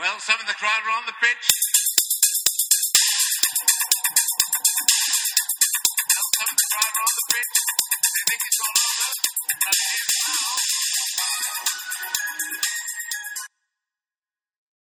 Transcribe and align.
Well, 0.00 0.18
some 0.20 0.40
of 0.40 0.46
the 0.46 0.54
crowd 0.54 0.80
are 0.86 0.96
on 0.96 1.04
the 1.04 1.12
pitch. 1.20 1.46
Some 6.38 6.48
of 6.48 6.56
the 6.56 6.68
crowd 6.72 6.94
are 6.96 7.04
on 7.04 7.14
the 7.16 7.26
pitch. 7.34 7.52
They 8.00 8.24
think 8.30 8.40
it's 8.46 8.60
all 8.64 8.76
over. 8.96 9.12
And 9.60 9.76
it 9.76 9.92
is 10.00 10.16
now. 10.24 10.48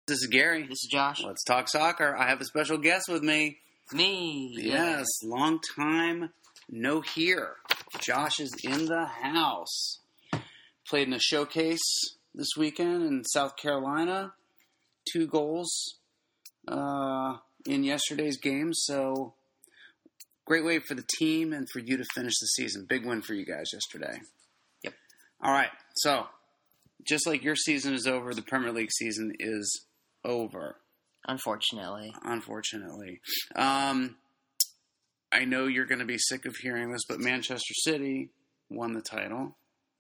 This 0.08 0.18
is 0.18 0.26
Gary. 0.32 0.62
This 0.62 0.82
is 0.82 0.88
Josh. 0.90 1.22
Let's 1.22 1.44
talk 1.44 1.68
soccer. 1.68 2.16
I 2.16 2.28
have 2.28 2.40
a 2.40 2.44
special 2.44 2.78
guest 2.78 3.08
with 3.08 3.22
me. 3.22 3.58
Me. 3.92 4.52
Yes, 4.56 5.06
long 5.22 5.60
time 5.76 6.30
no 6.68 7.00
here. 7.00 7.56
Josh 8.00 8.40
is 8.40 8.52
in 8.64 8.86
the 8.86 9.06
house. 9.06 10.00
Played 10.88 11.06
in 11.08 11.14
a 11.14 11.20
showcase 11.20 12.16
this 12.34 12.56
weekend 12.56 13.04
in 13.04 13.24
South 13.24 13.56
Carolina. 13.56 14.32
Two 15.12 15.26
goals 15.26 15.96
uh, 16.68 17.36
in 17.66 17.84
yesterday's 17.84 18.38
game. 18.38 18.72
So 18.74 19.34
great 20.44 20.64
way 20.64 20.78
for 20.78 20.94
the 20.94 21.04
team 21.18 21.52
and 21.52 21.68
for 21.70 21.78
you 21.78 21.96
to 21.96 22.04
finish 22.14 22.34
the 22.40 22.46
season. 22.46 22.86
Big 22.88 23.04
win 23.06 23.22
for 23.22 23.34
you 23.34 23.44
guys 23.46 23.70
yesterday. 23.72 24.20
Yep. 24.82 24.94
All 25.42 25.52
right. 25.52 25.70
So 25.96 26.26
just 27.06 27.26
like 27.26 27.44
your 27.44 27.56
season 27.56 27.94
is 27.94 28.06
over, 28.06 28.34
the 28.34 28.42
Premier 28.42 28.72
League 28.72 28.92
season 28.92 29.32
is 29.38 29.86
over 30.24 30.76
Unfortunately. 31.26 32.12
unfortunately. 32.22 33.20
Um, 33.56 34.16
I 35.32 35.44
know 35.46 35.66
you're 35.66 35.86
going 35.86 36.00
to 36.00 36.04
be 36.04 36.18
sick 36.18 36.44
of 36.46 36.54
hearing 36.56 36.92
this, 36.92 37.04
but 37.08 37.18
Manchester 37.18 37.74
City 37.74 38.28
won 38.68 38.92
the 38.92 39.00
title. 39.00 39.56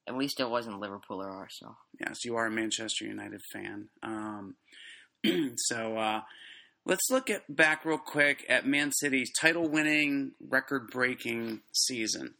At 0.06 0.16
least 0.16 0.38
it 0.38 0.50
wasn't 0.50 0.80
Liverpool 0.80 1.22
or 1.22 1.30
Arsenal. 1.30 1.76
Yes, 1.98 2.24
you 2.26 2.36
are 2.36 2.46
a 2.46 2.50
Manchester 2.50 3.06
United 3.06 3.40
fan. 3.52 3.88
Um, 4.02 4.54
so 5.56 5.96
uh, 5.96 6.20
let's 6.84 7.10
look 7.10 7.30
at 7.30 7.54
back 7.54 7.84
real 7.84 7.98
quick 7.98 8.44
at 8.48 8.66
Man 8.66 8.92
City's 8.92 9.30
title-winning, 9.40 10.32
record-breaking 10.40 11.60
season. 11.72 12.34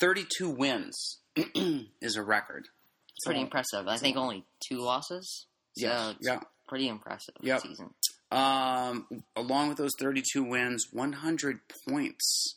Thirty-two 0.00 0.50
wins 0.50 1.18
is 2.00 2.16
a 2.16 2.22
record. 2.22 2.68
It's 3.14 3.24
pretty 3.24 3.40
So- 3.40 3.44
impressive. 3.44 3.88
I 3.88 3.96
think 3.96 4.16
only 4.16 4.44
two 4.68 4.78
losses. 4.78 5.46
So 5.76 5.86
Yeah, 5.86 6.10
it's 6.10 6.18
yeah. 6.26 6.40
pretty 6.68 6.88
impressive 6.88 7.34
Yep. 7.40 7.60
season. 7.62 7.94
Um, 8.30 9.06
along 9.36 9.68
with 9.68 9.78
those 9.78 9.92
32 10.00 10.42
wins, 10.42 10.86
100 10.92 11.60
points 11.88 12.56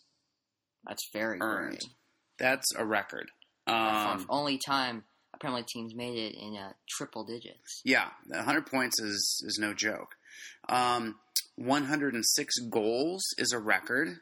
That's 0.86 1.08
very 1.14 1.38
earned. 1.41 1.80
great. 1.80 1.84
That's 2.39 2.66
a 2.75 2.86
record. 2.86 3.30
Um, 3.67 4.25
only 4.30 4.58
time 4.58 5.03
a 5.40 5.44
Premier 5.44 5.58
League 5.58 5.68
team's 5.68 5.95
made 5.95 6.18
it 6.18 6.36
in 6.36 6.56
uh, 6.58 6.73
triple 6.90 7.23
digits. 7.23 7.82
yeah, 7.84 8.09
100 8.28 8.66
points 8.66 9.00
is 9.02 9.44
is 9.46 9.58
no 9.59 9.73
joke. 9.73 10.16
Um, 10.68 11.16
106 11.56 12.56
goals 12.70 13.23
is 13.38 13.52
a 13.52 13.59
record. 13.59 14.20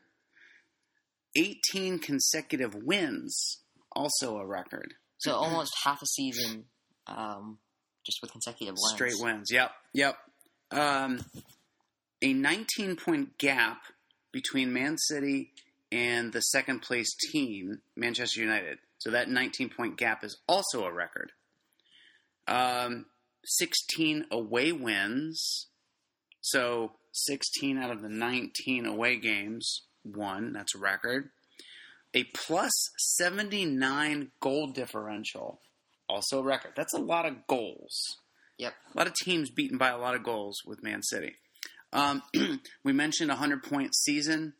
18 1.37 1.99
consecutive 1.99 2.73
wins, 2.73 3.59
also 3.91 4.37
a 4.37 4.45
record. 4.45 4.95
So 5.19 5.35
almost 5.35 5.73
half 5.83 6.01
a 6.01 6.05
season 6.05 6.65
um, 7.05 7.59
just 8.05 8.19
with 8.21 8.31
consecutive 8.31 8.75
wins. 8.75 8.93
Straight 8.93 9.19
wins. 9.19 9.51
Yep, 9.51 9.71
yep. 9.93 10.17
Um, 10.71 11.19
a 12.21 12.33
19 12.33 12.95
point 12.95 13.37
gap 13.37 13.81
between 14.31 14.73
Man 14.73 14.97
City 14.97 15.51
and 15.91 16.33
the 16.33 16.41
second 16.41 16.81
place 16.81 17.15
team, 17.31 17.81
Manchester 17.95 18.41
United. 18.41 18.79
So 18.99 19.11
that 19.11 19.29
19 19.29 19.69
point 19.69 19.97
gap 19.97 20.23
is 20.23 20.37
also 20.47 20.85
a 20.85 20.91
record. 20.91 21.31
Um, 22.47 23.05
16 23.45 24.25
away 24.31 24.71
wins. 24.71 25.67
So 26.41 26.93
16 27.13 27.77
out 27.77 27.91
of 27.91 28.01
the 28.01 28.09
19 28.09 28.85
away 28.85 29.17
games 29.17 29.81
won. 30.03 30.53
That's 30.53 30.75
a 30.75 30.79
record. 30.79 31.29
A 32.13 32.23
plus 32.33 32.71
79 32.97 34.31
goal 34.39 34.67
differential. 34.67 35.59
Also 36.09 36.39
a 36.39 36.43
record. 36.43 36.71
That's 36.75 36.93
a 36.93 36.99
lot 36.99 37.25
of 37.25 37.47
goals. 37.47 38.17
Yep. 38.57 38.73
A 38.93 38.97
lot 38.97 39.07
of 39.07 39.13
teams 39.13 39.51
beaten 39.51 39.77
by 39.77 39.89
a 39.89 39.97
lot 39.97 40.15
of 40.15 40.23
goals 40.23 40.61
with 40.65 40.83
Man 40.83 41.03
City. 41.03 41.35
Um, 41.93 42.23
we 42.83 42.93
mentioned 42.93 43.29
a 43.29 43.35
100 43.35 43.63
point 43.63 43.95
season 43.95 44.53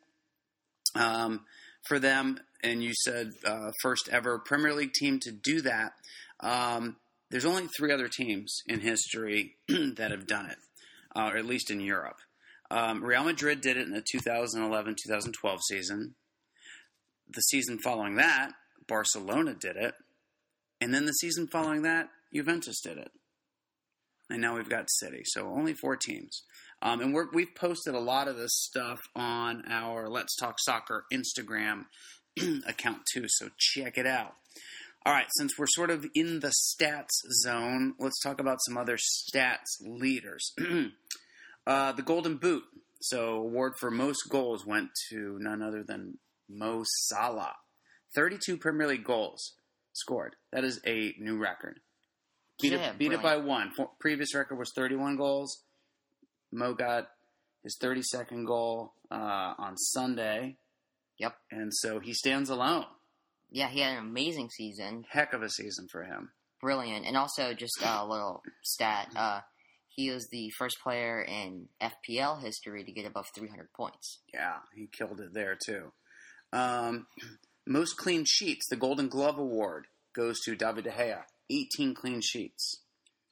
um, 0.94 1.44
for 1.86 1.98
them, 1.98 2.38
and 2.62 2.82
you 2.82 2.92
said 2.94 3.32
uh, 3.44 3.70
first 3.82 4.08
ever 4.10 4.38
Premier 4.38 4.74
League 4.74 4.92
team 4.92 5.18
to 5.20 5.32
do 5.32 5.60
that. 5.62 5.92
Um, 6.40 6.96
there's 7.30 7.44
only 7.44 7.66
three 7.66 7.92
other 7.92 8.08
teams 8.08 8.62
in 8.66 8.80
history 8.80 9.56
that 9.68 10.10
have 10.10 10.26
done 10.26 10.46
it, 10.46 10.58
uh, 11.14 11.30
or 11.32 11.36
at 11.36 11.46
least 11.46 11.70
in 11.70 11.80
Europe. 11.80 12.18
Um, 12.70 13.02
Real 13.02 13.24
Madrid 13.24 13.60
did 13.60 13.76
it 13.76 13.86
in 13.86 13.92
the 13.92 14.04
2011 14.10 14.96
2012 15.02 15.60
season. 15.68 16.14
The 17.30 17.40
season 17.42 17.78
following 17.78 18.16
that, 18.16 18.52
Barcelona 18.86 19.54
did 19.54 19.76
it. 19.76 19.94
And 20.80 20.94
then 20.94 21.06
the 21.06 21.12
season 21.12 21.48
following 21.48 21.82
that, 21.82 22.08
Juventus 22.32 22.80
did 22.80 22.98
it 22.98 23.10
and 24.30 24.42
now 24.42 24.56
we've 24.56 24.68
got 24.68 24.90
City. 24.90 25.22
So 25.24 25.48
only 25.48 25.74
four 25.74 25.96
teams. 25.96 26.42
Um, 26.80 27.00
and 27.00 27.14
we're, 27.14 27.30
we've 27.32 27.54
posted 27.54 27.94
a 27.94 28.00
lot 28.00 28.28
of 28.28 28.36
this 28.36 28.52
stuff 28.52 29.00
on 29.16 29.64
our 29.68 30.08
Let's 30.08 30.36
Talk 30.36 30.56
Soccer 30.60 31.04
Instagram 31.12 31.86
account 32.66 33.02
too. 33.12 33.24
So 33.28 33.48
check 33.58 33.98
it 33.98 34.06
out. 34.06 34.34
All 35.06 35.12
right, 35.14 35.28
since 35.38 35.56
we're 35.56 35.66
sort 35.68 35.90
of 35.90 36.06
in 36.14 36.40
the 36.40 36.52
stats 36.52 37.22
zone, 37.42 37.94
let's 37.98 38.20
talk 38.20 38.40
about 38.40 38.58
some 38.66 38.76
other 38.76 38.96
stats 38.98 39.80
leaders. 39.80 40.52
uh, 41.66 41.92
the 41.92 42.02
Golden 42.02 42.36
Boot. 42.36 42.64
So 43.00 43.36
award 43.36 43.74
for 43.78 43.90
most 43.90 44.28
goals 44.28 44.66
went 44.66 44.90
to 45.10 45.38
none 45.40 45.62
other 45.62 45.84
than 45.86 46.18
Mo 46.48 46.82
Salah. 46.84 47.54
32 48.14 48.56
Premier 48.56 48.88
League 48.88 49.04
goals 49.04 49.54
scored. 49.92 50.34
That 50.52 50.64
is 50.64 50.80
a 50.86 51.14
new 51.18 51.38
record. 51.38 51.80
Beat, 52.60 52.72
Yeah, 52.72 52.90
it, 52.90 52.98
beat 52.98 53.12
it 53.12 53.22
by 53.22 53.36
one. 53.36 53.72
Previous 54.00 54.34
record 54.34 54.58
was 54.58 54.72
31 54.74 55.16
goals. 55.16 55.62
Mo 56.52 56.74
got 56.74 57.08
his 57.62 57.78
32nd 57.80 58.46
goal 58.46 58.92
uh, 59.10 59.54
on 59.58 59.76
Sunday. 59.76 60.56
Yep. 61.18 61.34
And 61.50 61.72
so 61.74 62.00
he 62.00 62.14
stands 62.14 62.50
alone. 62.50 62.86
Yeah, 63.50 63.68
he 63.68 63.80
had 63.80 63.92
an 63.94 64.04
amazing 64.04 64.50
season. 64.50 65.04
Heck 65.10 65.32
of 65.32 65.42
a 65.42 65.48
season 65.48 65.88
for 65.90 66.04
him. 66.04 66.30
Brilliant. 66.60 67.06
And 67.06 67.16
also, 67.16 67.54
just 67.54 67.80
a 67.82 68.04
little 68.04 68.42
stat. 68.62 69.08
Uh, 69.16 69.40
he 69.88 70.10
was 70.10 70.28
the 70.28 70.50
first 70.50 70.78
player 70.82 71.20
in 71.20 71.68
FPL 71.80 72.42
history 72.42 72.84
to 72.84 72.92
get 72.92 73.06
above 73.06 73.26
300 73.34 73.72
points. 73.72 74.20
Yeah, 74.32 74.58
he 74.74 74.86
killed 74.86 75.20
it 75.20 75.32
there 75.32 75.56
too. 75.56 75.92
Um, 76.52 77.06
most 77.66 77.96
clean 77.96 78.24
sheets, 78.26 78.66
the 78.68 78.76
Golden 78.76 79.08
Glove 79.08 79.38
Award 79.38 79.86
goes 80.14 80.40
to 80.40 80.56
David 80.56 80.84
De 80.84 80.90
Gea. 80.90 81.22
18 81.50 81.94
clean 81.94 82.20
sheets. 82.20 82.82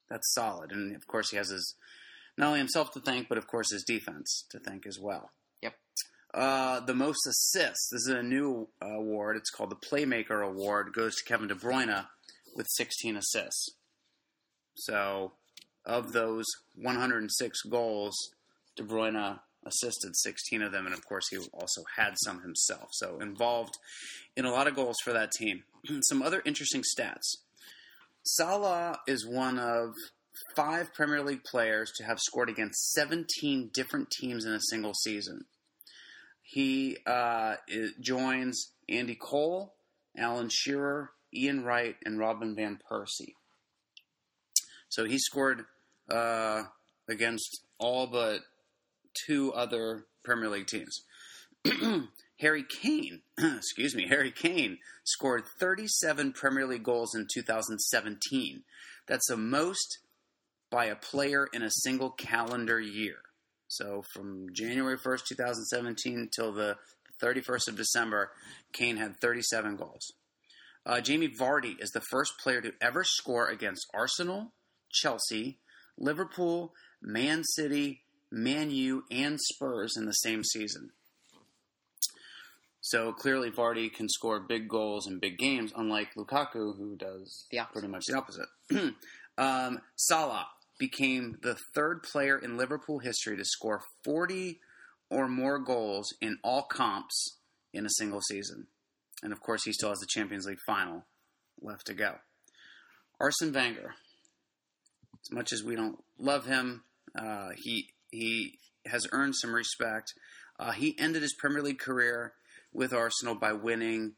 That's 0.08 0.32
solid. 0.32 0.72
And 0.72 0.96
of 0.96 1.06
course, 1.06 1.30
he 1.30 1.36
has 1.36 1.50
his 1.50 1.74
not 2.38 2.48
only 2.48 2.58
himself 2.58 2.92
to 2.92 3.00
thank, 3.00 3.28
but 3.28 3.38
of 3.38 3.46
course 3.46 3.72
his 3.72 3.82
defense 3.82 4.44
to 4.50 4.58
thank 4.58 4.86
as 4.86 4.98
well. 4.98 5.30
Yep. 5.62 5.74
Uh, 6.34 6.80
the 6.80 6.94
most 6.94 7.26
assists. 7.26 7.88
This 7.90 8.06
is 8.06 8.14
a 8.14 8.22
new 8.22 8.68
uh, 8.82 8.88
award. 8.88 9.36
It's 9.36 9.50
called 9.50 9.70
the 9.70 9.76
Playmaker 9.76 10.46
Award. 10.46 10.92
Goes 10.92 11.16
to 11.16 11.24
Kevin 11.24 11.48
De 11.48 11.54
Bruyne 11.54 12.06
with 12.54 12.66
16 12.70 13.16
assists. 13.16 13.70
So, 14.74 15.32
of 15.84 16.12
those 16.12 16.44
106 16.74 17.62
goals, 17.62 18.14
De 18.76 18.82
Bruyne 18.82 19.38
assisted 19.66 20.16
16 20.16 20.62
of 20.62 20.72
them, 20.72 20.86
and 20.86 20.94
of 20.94 21.04
course 21.06 21.28
he 21.30 21.38
also 21.52 21.82
had 21.96 22.14
some 22.24 22.42
himself. 22.42 22.88
So 22.92 23.18
involved 23.20 23.74
in 24.36 24.44
a 24.44 24.50
lot 24.50 24.66
of 24.66 24.76
goals 24.76 24.96
for 25.02 25.12
that 25.12 25.32
team. 25.32 25.64
some 26.02 26.22
other 26.22 26.42
interesting 26.44 26.82
stats. 26.82 27.36
Salah 28.22 28.98
is 29.06 29.26
one 29.26 29.58
of 29.58 29.90
five 30.54 30.92
Premier 30.92 31.22
League 31.22 31.44
players 31.44 31.92
to 31.96 32.04
have 32.04 32.18
scored 32.20 32.50
against 32.50 32.92
17 32.92 33.70
different 33.72 34.10
teams 34.10 34.44
in 34.44 34.52
a 34.52 34.60
single 34.60 34.94
season. 34.94 35.44
He 36.48 36.96
uh, 37.04 37.56
joins 38.00 38.70
Andy 38.88 39.16
Cole, 39.16 39.74
Alan 40.16 40.48
Shearer, 40.48 41.10
Ian 41.34 41.64
Wright, 41.64 41.96
and 42.04 42.20
Robin 42.20 42.54
Van 42.54 42.78
Persie. 42.88 43.34
So 44.88 45.04
he 45.04 45.18
scored 45.18 45.64
uh, 46.08 46.62
against 47.08 47.62
all 47.78 48.06
but 48.06 48.42
two 49.26 49.52
other 49.54 50.06
Premier 50.22 50.48
League 50.48 50.68
teams. 50.68 51.02
Harry 52.40 52.62
Kane, 52.62 53.22
excuse 53.38 53.96
me, 53.96 54.06
Harry 54.08 54.30
Kane 54.30 54.78
scored 55.02 55.46
37 55.58 56.32
Premier 56.32 56.66
League 56.66 56.84
goals 56.84 57.12
in 57.12 57.26
2017. 57.32 58.62
That's 59.08 59.26
the 59.28 59.36
most 59.36 59.98
by 60.70 60.84
a 60.84 60.94
player 60.94 61.48
in 61.52 61.62
a 61.62 61.70
single 61.70 62.10
calendar 62.10 62.78
year. 62.78 63.16
So 63.68 64.02
from 64.12 64.48
January 64.52 64.96
1st, 64.96 65.26
2017 65.28 66.28
till 66.34 66.52
the 66.52 66.76
31st 67.22 67.68
of 67.68 67.76
December, 67.76 68.30
Kane 68.72 68.96
had 68.96 69.18
37 69.20 69.76
goals. 69.76 70.12
Uh, 70.84 71.00
Jamie 71.00 71.28
Vardy 71.28 71.80
is 71.80 71.90
the 71.90 72.00
first 72.00 72.38
player 72.38 72.60
to 72.60 72.72
ever 72.80 73.02
score 73.02 73.48
against 73.48 73.86
Arsenal, 73.92 74.52
Chelsea, 74.92 75.58
Liverpool, 75.98 76.72
Man 77.02 77.42
City, 77.44 78.02
Man 78.30 78.70
U, 78.70 79.04
and 79.10 79.40
Spurs 79.40 79.94
in 79.96 80.06
the 80.06 80.12
same 80.12 80.44
season. 80.44 80.90
So 82.80 83.12
clearly, 83.12 83.50
Vardy 83.50 83.92
can 83.92 84.08
score 84.08 84.38
big 84.38 84.68
goals 84.68 85.08
in 85.08 85.18
big 85.18 85.38
games, 85.38 85.72
unlike 85.76 86.14
Lukaku, 86.16 86.76
who 86.76 86.94
does 86.96 87.46
pretty 87.72 87.88
much 87.88 88.04
the 88.06 88.16
opposite. 88.16 88.46
um, 89.38 89.80
Salah 89.96 90.46
became 90.78 91.38
the 91.42 91.56
third 91.74 92.02
player 92.02 92.38
in 92.38 92.56
Liverpool 92.56 92.98
history 92.98 93.36
to 93.36 93.44
score 93.44 93.82
40 94.04 94.60
or 95.10 95.28
more 95.28 95.58
goals 95.58 96.14
in 96.20 96.38
all 96.42 96.62
comps 96.62 97.38
in 97.72 97.86
a 97.86 97.90
single 97.90 98.20
season. 98.20 98.66
And 99.22 99.32
of 99.32 99.40
course, 99.40 99.64
he 99.64 99.72
still 99.72 99.90
has 99.90 99.98
the 99.98 100.06
Champions 100.08 100.46
League 100.46 100.58
final 100.66 101.04
left 101.60 101.86
to 101.86 101.94
go. 101.94 102.16
Arsene 103.20 103.52
Wenger, 103.52 103.94
as 105.22 105.32
much 105.32 105.52
as 105.52 105.62
we 105.62 105.74
don't 105.74 106.02
love 106.18 106.46
him, 106.46 106.82
uh, 107.18 107.50
he 107.56 107.88
he 108.10 108.58
has 108.86 109.06
earned 109.12 109.34
some 109.36 109.54
respect. 109.54 110.12
Uh, 110.58 110.72
he 110.72 110.98
ended 110.98 111.22
his 111.22 111.34
Premier 111.34 111.62
League 111.62 111.78
career 111.78 112.34
with 112.72 112.92
Arsenal 112.92 113.34
by 113.34 113.52
winning 113.52 114.14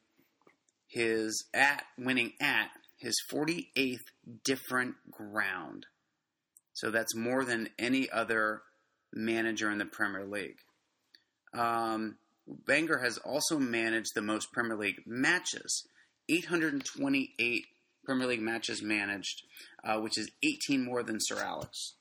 his 0.88 1.46
at 1.54 1.84
winning 1.96 2.32
at 2.40 2.70
his 2.96 3.14
48th 3.32 3.98
different 4.44 4.96
ground. 5.10 5.86
So 6.78 6.90
that's 6.92 7.14
more 7.16 7.44
than 7.44 7.70
any 7.76 8.08
other 8.08 8.62
manager 9.12 9.68
in 9.68 9.78
the 9.78 9.84
Premier 9.84 10.24
League. 10.24 10.58
Um, 11.52 12.18
Wenger 12.68 12.98
has 12.98 13.18
also 13.18 13.58
managed 13.58 14.10
the 14.14 14.22
most 14.22 14.52
Premier 14.52 14.76
League 14.76 15.02
matches 15.04 15.86
828 16.28 17.64
Premier 18.04 18.26
League 18.28 18.40
matches 18.40 18.80
managed, 18.82 19.42
uh, 19.82 19.98
which 20.00 20.16
is 20.18 20.30
18 20.44 20.84
more 20.84 21.02
than 21.02 21.16
Sir 21.20 21.38
Alex, 21.42 21.94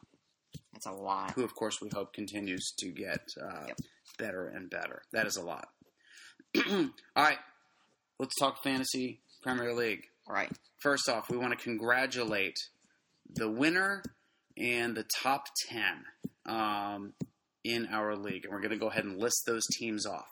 That's 0.74 0.86
a 0.86 0.92
lot. 0.92 1.32
who, 1.32 1.44
of 1.44 1.56
course, 1.56 1.82
we 1.82 1.90
hope 1.92 2.14
continues 2.14 2.72
to 2.80 2.90
get 2.92 3.22
uh, 3.42 3.66
Yep. 3.70 3.78
better 4.20 4.48
and 4.48 4.70
better. 4.70 5.02
That 5.12 5.26
is 5.26 5.38
a 5.38 5.42
lot. 5.42 5.70
All 6.70 6.90
right, 7.18 7.40
let's 8.20 8.36
talk 8.40 8.64
fantasy 8.64 9.22
Premier 9.42 9.74
League. 9.74 10.04
All 10.28 10.34
right. 10.36 10.52
First 10.80 11.10
off, 11.10 11.30
we 11.30 11.38
want 11.38 11.58
to 11.58 11.64
congratulate 11.64 12.56
the 13.34 13.50
winner 13.50 14.04
and 14.58 14.96
the 14.96 15.06
top 15.22 15.46
10 15.70 15.82
um, 16.46 17.14
in 17.64 17.88
our 17.88 18.16
league. 18.16 18.46
And 18.46 18.54
we're 18.54 18.62
going 18.62 18.72
to 18.72 18.78
go 18.78 18.90
ahead 18.90 19.06
and 19.06 19.20
list 19.20 19.44
those 19.46 19.66
teams 19.78 20.06
off. 20.06 20.28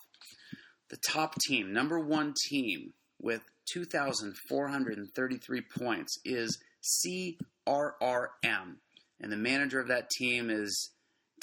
The 0.90 0.98
top 1.10 1.36
team, 1.48 1.74
number 1.74 2.00
one 2.00 2.34
team 2.50 2.94
with 3.22 3.42
2,433 3.74 5.62
points 5.78 6.18
is 6.24 6.58
CRRM. 6.84 8.76
And 9.22 9.32
the 9.32 9.38
manager 9.38 9.80
of 9.80 9.88
that 9.88 10.10
team 10.10 10.50
is 10.50 10.92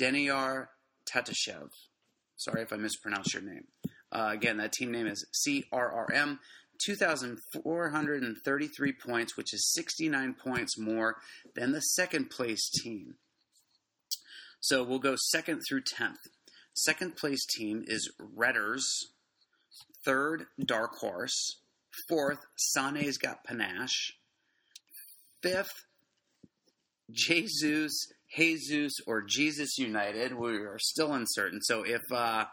Deniar 0.01 0.67
Tatashev. 1.11 1.71
Sorry 2.37 2.63
if 2.63 2.73
I 2.73 2.77
mispronounced 2.77 3.35
your 3.35 3.43
name. 3.43 3.67
Uh, 4.11 4.31
again, 4.33 4.59
that 4.59 4.73
team 4.73 4.91
name 4.93 5.07
is 5.07 5.25
CRRM. 5.47 6.39
2,433 6.85 8.93
points, 8.93 9.37
which 9.37 9.55
is 9.55 9.73
69 9.73 10.35
points 10.35 10.79
more 10.79 11.17
than 11.55 11.73
the 11.73 11.81
second 11.81 12.31
place 12.31 12.71
team. 12.71 13.15
So 14.61 14.85
we'll 14.85 14.99
go 14.99 15.17
second 15.17 15.63
through 15.69 15.83
10th. 15.83 16.29
Second 16.75 17.17
place 17.17 17.45
team 17.45 17.85
is 17.87 18.11
Redders. 18.21 18.83
Third, 20.05 20.47
Dark 20.65 20.93
Horse. 21.01 21.59
Fourth, 22.09 22.39
Sane's 22.57 23.19
got 23.19 23.45
Panache. 23.45 24.15
Fifth, 25.43 25.85
Jesus, 27.11 28.11
Jesus, 28.35 28.95
or 29.07 29.23
Jesus 29.23 29.79
United. 29.79 30.35
We 30.35 30.57
are 30.57 30.79
still 30.79 31.13
uncertain. 31.13 31.61
So 31.61 31.83
if 31.83 32.01
uh, 32.11 32.47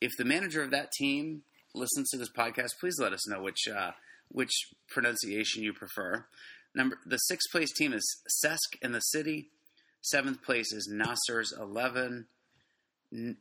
if 0.00 0.12
the 0.16 0.24
manager 0.24 0.62
of 0.62 0.70
that 0.70 0.92
team 0.92 1.42
listens 1.78 2.10
to 2.10 2.18
this 2.18 2.30
podcast, 2.30 2.78
please 2.80 2.98
let 2.98 3.12
us 3.12 3.28
know 3.28 3.42
which 3.42 3.68
uh, 3.68 3.92
which 4.28 4.52
pronunciation 4.88 5.62
you 5.62 5.72
prefer. 5.72 6.26
Number 6.74 6.98
the 7.06 7.16
sixth 7.18 7.50
place 7.50 7.72
team 7.72 7.92
is 7.92 8.04
Cesc 8.44 8.76
in 8.82 8.92
the 8.92 9.00
City. 9.00 9.50
Seventh 10.00 10.42
place 10.42 10.72
is 10.72 10.90
Nasser's 10.92 11.52
Eleven. 11.52 12.26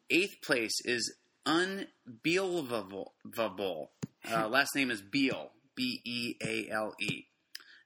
Eighth 0.09 0.41
place 0.41 0.79
is 0.85 1.13
Unbeelvable. 1.45 3.07
Uh, 3.37 4.47
last 4.49 4.75
name 4.75 4.91
is 4.91 5.01
Beal. 5.01 5.51
B 5.75 6.01
E 6.03 6.35
A 6.43 6.69
L 6.71 6.93
E. 6.99 7.25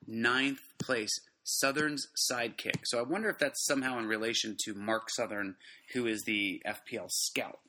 Ninth 0.08 0.62
place, 0.80 1.12
Southern's 1.44 2.08
Sidekick. 2.30 2.82
So 2.86 3.00
I 3.00 3.04
wonder 3.04 3.30
if 3.30 3.38
that's 3.38 3.66
somehow 3.66 4.00
in 4.00 4.08
relation 4.08 4.56
to 4.66 4.74
Mark 4.74 5.10
Southern, 5.10 5.56
who 5.94 6.08
is 6.08 6.24
the 6.26 6.62
FPL 6.66 7.10
scout. 7.10 7.60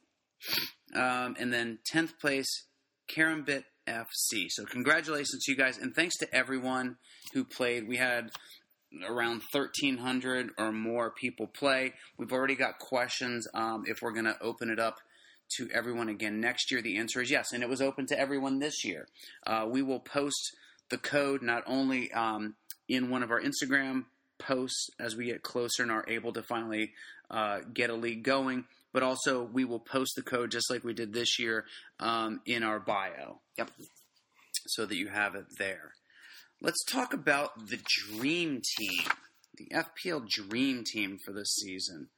Um, 0.94 1.36
and 1.38 1.52
then 1.52 1.78
10th 1.92 2.18
place, 2.18 2.64
Karambit 3.14 3.64
FC. 3.86 4.46
So 4.48 4.64
congratulations 4.64 5.44
to 5.44 5.52
you 5.52 5.56
guys, 5.56 5.78
and 5.78 5.94
thanks 5.94 6.16
to 6.18 6.34
everyone 6.34 6.96
who 7.32 7.44
played. 7.44 7.88
We 7.88 7.96
had 7.96 8.30
around 9.08 9.42
1,300 9.52 10.50
or 10.58 10.72
more 10.72 11.10
people 11.10 11.46
play. 11.46 11.94
We've 12.18 12.32
already 12.32 12.54
got 12.54 12.78
questions 12.78 13.46
um, 13.54 13.84
if 13.86 14.02
we're 14.02 14.12
going 14.12 14.26
to 14.26 14.40
open 14.40 14.70
it 14.70 14.78
up 14.78 14.98
to 15.56 15.68
everyone 15.72 16.08
again 16.08 16.40
next 16.40 16.70
year. 16.70 16.82
The 16.82 16.98
answer 16.98 17.20
is 17.20 17.30
yes, 17.30 17.52
and 17.52 17.62
it 17.62 17.68
was 17.68 17.82
open 17.82 18.06
to 18.06 18.18
everyone 18.18 18.58
this 18.58 18.84
year. 18.84 19.06
Uh, 19.46 19.66
we 19.68 19.82
will 19.82 20.00
post 20.00 20.56
the 20.90 20.98
code 20.98 21.42
not 21.42 21.62
only 21.66 22.12
um, 22.12 22.54
in 22.88 23.10
one 23.10 23.22
of 23.22 23.30
our 23.30 23.40
Instagram 23.40 24.04
posts 24.38 24.88
as 24.98 25.16
we 25.16 25.26
get 25.26 25.42
closer 25.42 25.82
and 25.82 25.92
are 25.92 26.04
able 26.08 26.32
to 26.32 26.42
finally 26.42 26.92
uh, 27.30 27.60
get 27.72 27.90
a 27.90 27.94
league 27.94 28.22
going, 28.22 28.64
but 28.92 29.02
also 29.02 29.42
we 29.42 29.64
will 29.64 29.80
post 29.80 30.12
the 30.16 30.22
code 30.22 30.50
just 30.50 30.70
like 30.70 30.84
we 30.84 30.92
did 30.94 31.12
this 31.12 31.38
year 31.38 31.64
um, 32.00 32.40
in 32.46 32.62
our 32.62 32.78
bio. 32.80 33.40
Yep. 33.58 33.70
So 34.66 34.86
that 34.86 34.96
you 34.96 35.08
have 35.08 35.34
it 35.34 35.46
there. 35.58 35.92
Let's 36.60 36.84
talk 36.84 37.12
about 37.12 37.68
the 37.68 37.80
dream 38.08 38.62
team, 38.78 39.00
the 39.56 39.68
FPL 39.74 40.28
dream 40.28 40.84
team 40.84 41.18
for 41.24 41.32
this 41.32 41.52
season. 41.54 42.08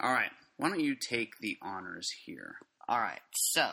All 0.00 0.12
right, 0.12 0.30
why 0.56 0.68
don't 0.68 0.78
you 0.80 0.94
take 0.94 1.32
the 1.40 1.58
honors 1.60 2.08
here? 2.24 2.56
All 2.88 3.00
right. 3.00 3.18
So, 3.34 3.72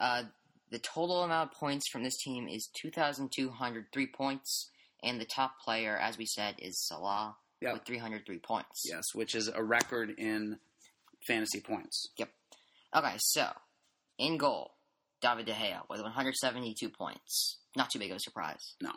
uh, 0.00 0.24
the 0.70 0.80
total 0.80 1.22
amount 1.22 1.52
of 1.52 1.56
points 1.58 1.88
from 1.92 2.02
this 2.02 2.16
team 2.16 2.48
is 2.48 2.68
2,203 2.82 4.06
points, 4.08 4.70
and 5.04 5.20
the 5.20 5.24
top 5.24 5.60
player, 5.64 5.96
as 5.96 6.18
we 6.18 6.26
said, 6.26 6.56
is 6.58 6.84
Salah 6.88 7.36
Yep. 7.60 7.72
with 7.74 7.84
303 7.84 8.38
points. 8.40 8.82
Yes, 8.90 9.04
which 9.14 9.36
is 9.36 9.46
a 9.46 9.62
record 9.62 10.10
in 10.18 10.58
fantasy 11.26 11.60
points. 11.60 12.08
Yep. 12.18 12.30
Okay, 12.96 13.14
so 13.18 13.48
in 14.18 14.36
goal, 14.38 14.72
David 15.20 15.46
De 15.46 15.52
Gea 15.52 15.80
with 15.88 16.00
172 16.02 16.88
points. 16.90 17.58
Not 17.76 17.90
too 17.90 17.98
big 17.98 18.10
of 18.10 18.16
a 18.18 18.20
surprise. 18.20 18.74
No. 18.80 18.92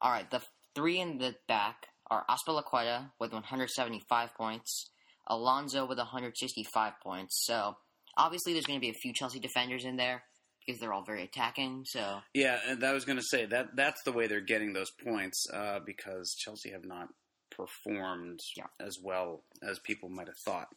All 0.00 0.10
right, 0.10 0.30
the 0.30 0.42
three 0.74 1.00
in 1.00 1.18
the 1.18 1.34
back 1.48 1.86
are 2.10 2.24
Azpilicueta 2.28 3.10
with 3.18 3.32
175 3.32 4.34
points, 4.34 4.90
Alonso 5.26 5.86
with 5.86 5.98
165 5.98 6.92
points. 7.02 7.42
So 7.46 7.76
obviously, 8.16 8.52
there's 8.52 8.66
going 8.66 8.78
to 8.78 8.84
be 8.84 8.90
a 8.90 9.00
few 9.02 9.12
Chelsea 9.12 9.40
defenders 9.40 9.84
in 9.84 9.96
there 9.96 10.22
because 10.64 10.80
they're 10.80 10.92
all 10.92 11.04
very 11.04 11.24
attacking. 11.24 11.84
So 11.86 12.18
Yeah, 12.34 12.58
and 12.68 12.82
I 12.84 12.92
was 12.92 13.04
going 13.04 13.18
to 13.18 13.24
say 13.24 13.46
that 13.46 13.74
that's 13.74 14.02
the 14.04 14.12
way 14.12 14.26
they're 14.26 14.40
getting 14.40 14.72
those 14.74 14.90
points 14.90 15.46
uh, 15.52 15.80
because 15.84 16.34
Chelsea 16.38 16.70
have 16.70 16.84
not 16.84 17.08
performed 17.50 18.40
Yeah. 18.56 18.66
as 18.80 18.98
well 19.02 19.42
as 19.62 19.78
people 19.78 20.08
might 20.08 20.26
have 20.28 20.38
thought. 20.44 20.68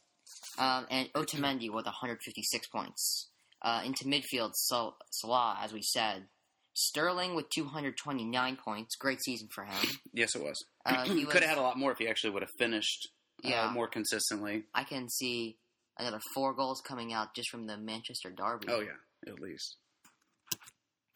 Um, 0.58 0.88
and 0.90 1.12
Otamendi 1.14 1.70
with 1.72 1.86
156 1.86 2.68
points. 2.68 3.30
Uh, 3.62 3.82
into 3.86 4.06
midfield, 4.06 4.52
Sal- 4.54 4.98
Salah, 5.12 5.58
as 5.62 5.74
we 5.74 5.82
said. 5.82 6.26
Sterling 6.74 7.34
with 7.36 7.50
229 7.50 8.56
points. 8.58 8.96
Great 8.96 9.22
season 9.24 9.48
for 9.52 9.64
him. 9.64 9.88
Yes, 10.14 10.36
it 10.36 10.44
was. 10.44 10.64
Uh, 10.86 11.04
he 11.06 11.26
was 11.26 11.34
Could 11.34 11.42
have 11.44 11.50
had 11.52 11.58
a 11.58 11.62
lot 11.64 11.78
more 11.78 11.92
if 11.92 11.98
he 11.98 12.08
actually 12.08 12.30
would 12.32 12.44
have 12.44 12.52
finished 12.60 13.10
uh, 13.44 13.50
Yeah. 13.50 13.72
more 13.74 13.88
consistently. 13.88 14.64
I 14.76 14.84
can 14.84 15.10
see 15.10 15.58
another 16.00 16.20
four 16.36 16.54
goals 16.54 16.82
coming 16.82 17.14
out 17.14 17.34
just 17.36 17.50
from 17.50 17.66
the 17.66 17.78
Manchester 17.78 18.30
Derby. 18.30 18.68
Oh 18.70 18.82
yeah, 18.82 19.32
at 19.32 19.40
least. 19.40 19.78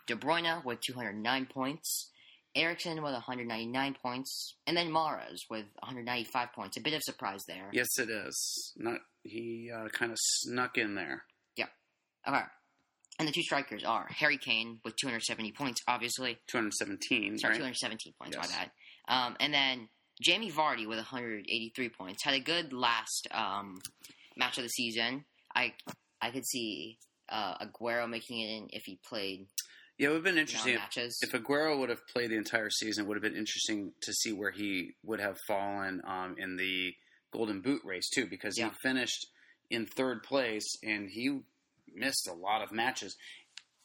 De 0.07 0.15
Bruyne 0.15 0.63
with 0.65 0.81
209 0.81 1.45
points. 1.45 2.10
Eriksen 2.55 2.95
with 3.01 3.13
199 3.13 3.95
points. 4.01 4.55
And 4.67 4.75
then 4.75 4.89
Mahrez 4.89 5.37
with 5.49 5.65
195 5.79 6.53
points. 6.53 6.77
A 6.77 6.81
bit 6.81 6.93
of 6.93 7.01
surprise 7.03 7.41
there. 7.47 7.69
Yes, 7.71 7.87
it 7.97 8.09
is. 8.09 8.73
Not 8.77 8.99
he 9.23 9.71
uh, 9.73 9.87
kind 9.89 10.11
of 10.11 10.17
snuck 10.19 10.77
in 10.77 10.95
there. 10.95 11.23
Yeah. 11.55 11.67
Okay. 12.27 12.41
And 13.19 13.27
the 13.27 13.31
two 13.31 13.43
strikers 13.43 13.83
are 13.83 14.07
Harry 14.09 14.37
Kane 14.37 14.79
with 14.83 14.95
270 14.97 15.51
points, 15.51 15.81
obviously. 15.87 16.39
217, 16.47 17.37
Sorry, 17.37 17.51
right? 17.51 17.57
217 17.57 18.13
points, 18.19 18.35
Yes. 18.35 18.49
my 18.49 18.55
bad. 18.55 18.71
Um, 19.07 19.35
and 19.39 19.53
then 19.53 19.89
Jamie 20.21 20.51
Vardy 20.51 20.87
with 20.87 20.97
183 20.97 21.89
points. 21.89 22.23
Had 22.23 22.33
a 22.33 22.39
good 22.39 22.73
last 22.73 23.27
um, 23.31 23.79
match 24.35 24.57
of 24.57 24.63
the 24.63 24.69
season. 24.69 25.25
I 25.53 25.73
I 26.21 26.31
could 26.31 26.45
see 26.45 26.97
uh, 27.29 27.57
Aguero 27.65 28.09
making 28.09 28.39
it 28.41 28.49
in 28.57 28.67
if 28.71 28.83
he 28.85 28.99
played 29.07 29.47
Yeah, 30.01 30.07
it 30.07 30.11
would 30.13 30.15
have 30.15 30.23
been 30.23 30.31
you 30.33 30.35
know, 30.37 30.41
interesting 30.41 30.73
if, 30.73 30.79
matches. 30.79 31.19
if 31.21 31.31
Aguero 31.31 31.77
would 31.77 31.89
have 31.89 32.07
played 32.07 32.31
the 32.31 32.35
entire 32.35 32.71
season. 32.71 33.05
It 33.05 33.07
would 33.07 33.17
have 33.17 33.21
been 33.21 33.35
interesting 33.37 33.91
to 34.01 34.11
see 34.13 34.33
where 34.33 34.49
he 34.49 34.95
would 35.03 35.19
have 35.19 35.37
fallen 35.47 36.01
um, 36.07 36.35
in 36.39 36.55
the 36.57 36.95
Golden 37.31 37.61
Boot 37.61 37.81
race 37.85 38.09
too, 38.09 38.25
because 38.25 38.57
Yeah. 38.57 38.69
he 38.69 38.75
finished 38.81 39.27
in 39.69 39.85
third 39.85 40.23
place 40.23 40.65
and 40.83 41.07
he 41.07 41.41
missed 41.93 42.27
a 42.27 42.33
lot 42.33 42.63
of 42.63 42.71
matches, 42.71 43.15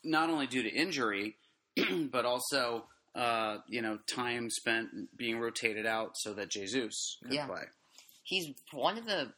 not 0.03 0.29
only 0.31 0.47
due 0.47 0.63
to 0.63 0.69
injury, 0.69 1.37
but 2.11 2.25
also 2.25 2.85
uh, 3.13 3.57
you 3.67 3.81
know 3.83 3.99
time 4.07 4.49
spent 4.49 5.15
being 5.15 5.39
rotated 5.39 5.85
out 5.85 6.11
so 6.15 6.33
that 6.33 6.49
Jesus 6.49 7.17
could 7.23 7.33
Yeah. 7.33 7.45
play. 7.45 7.63
He's 8.23 8.55
one 8.73 8.97
of 8.97 9.05
the 9.05 9.33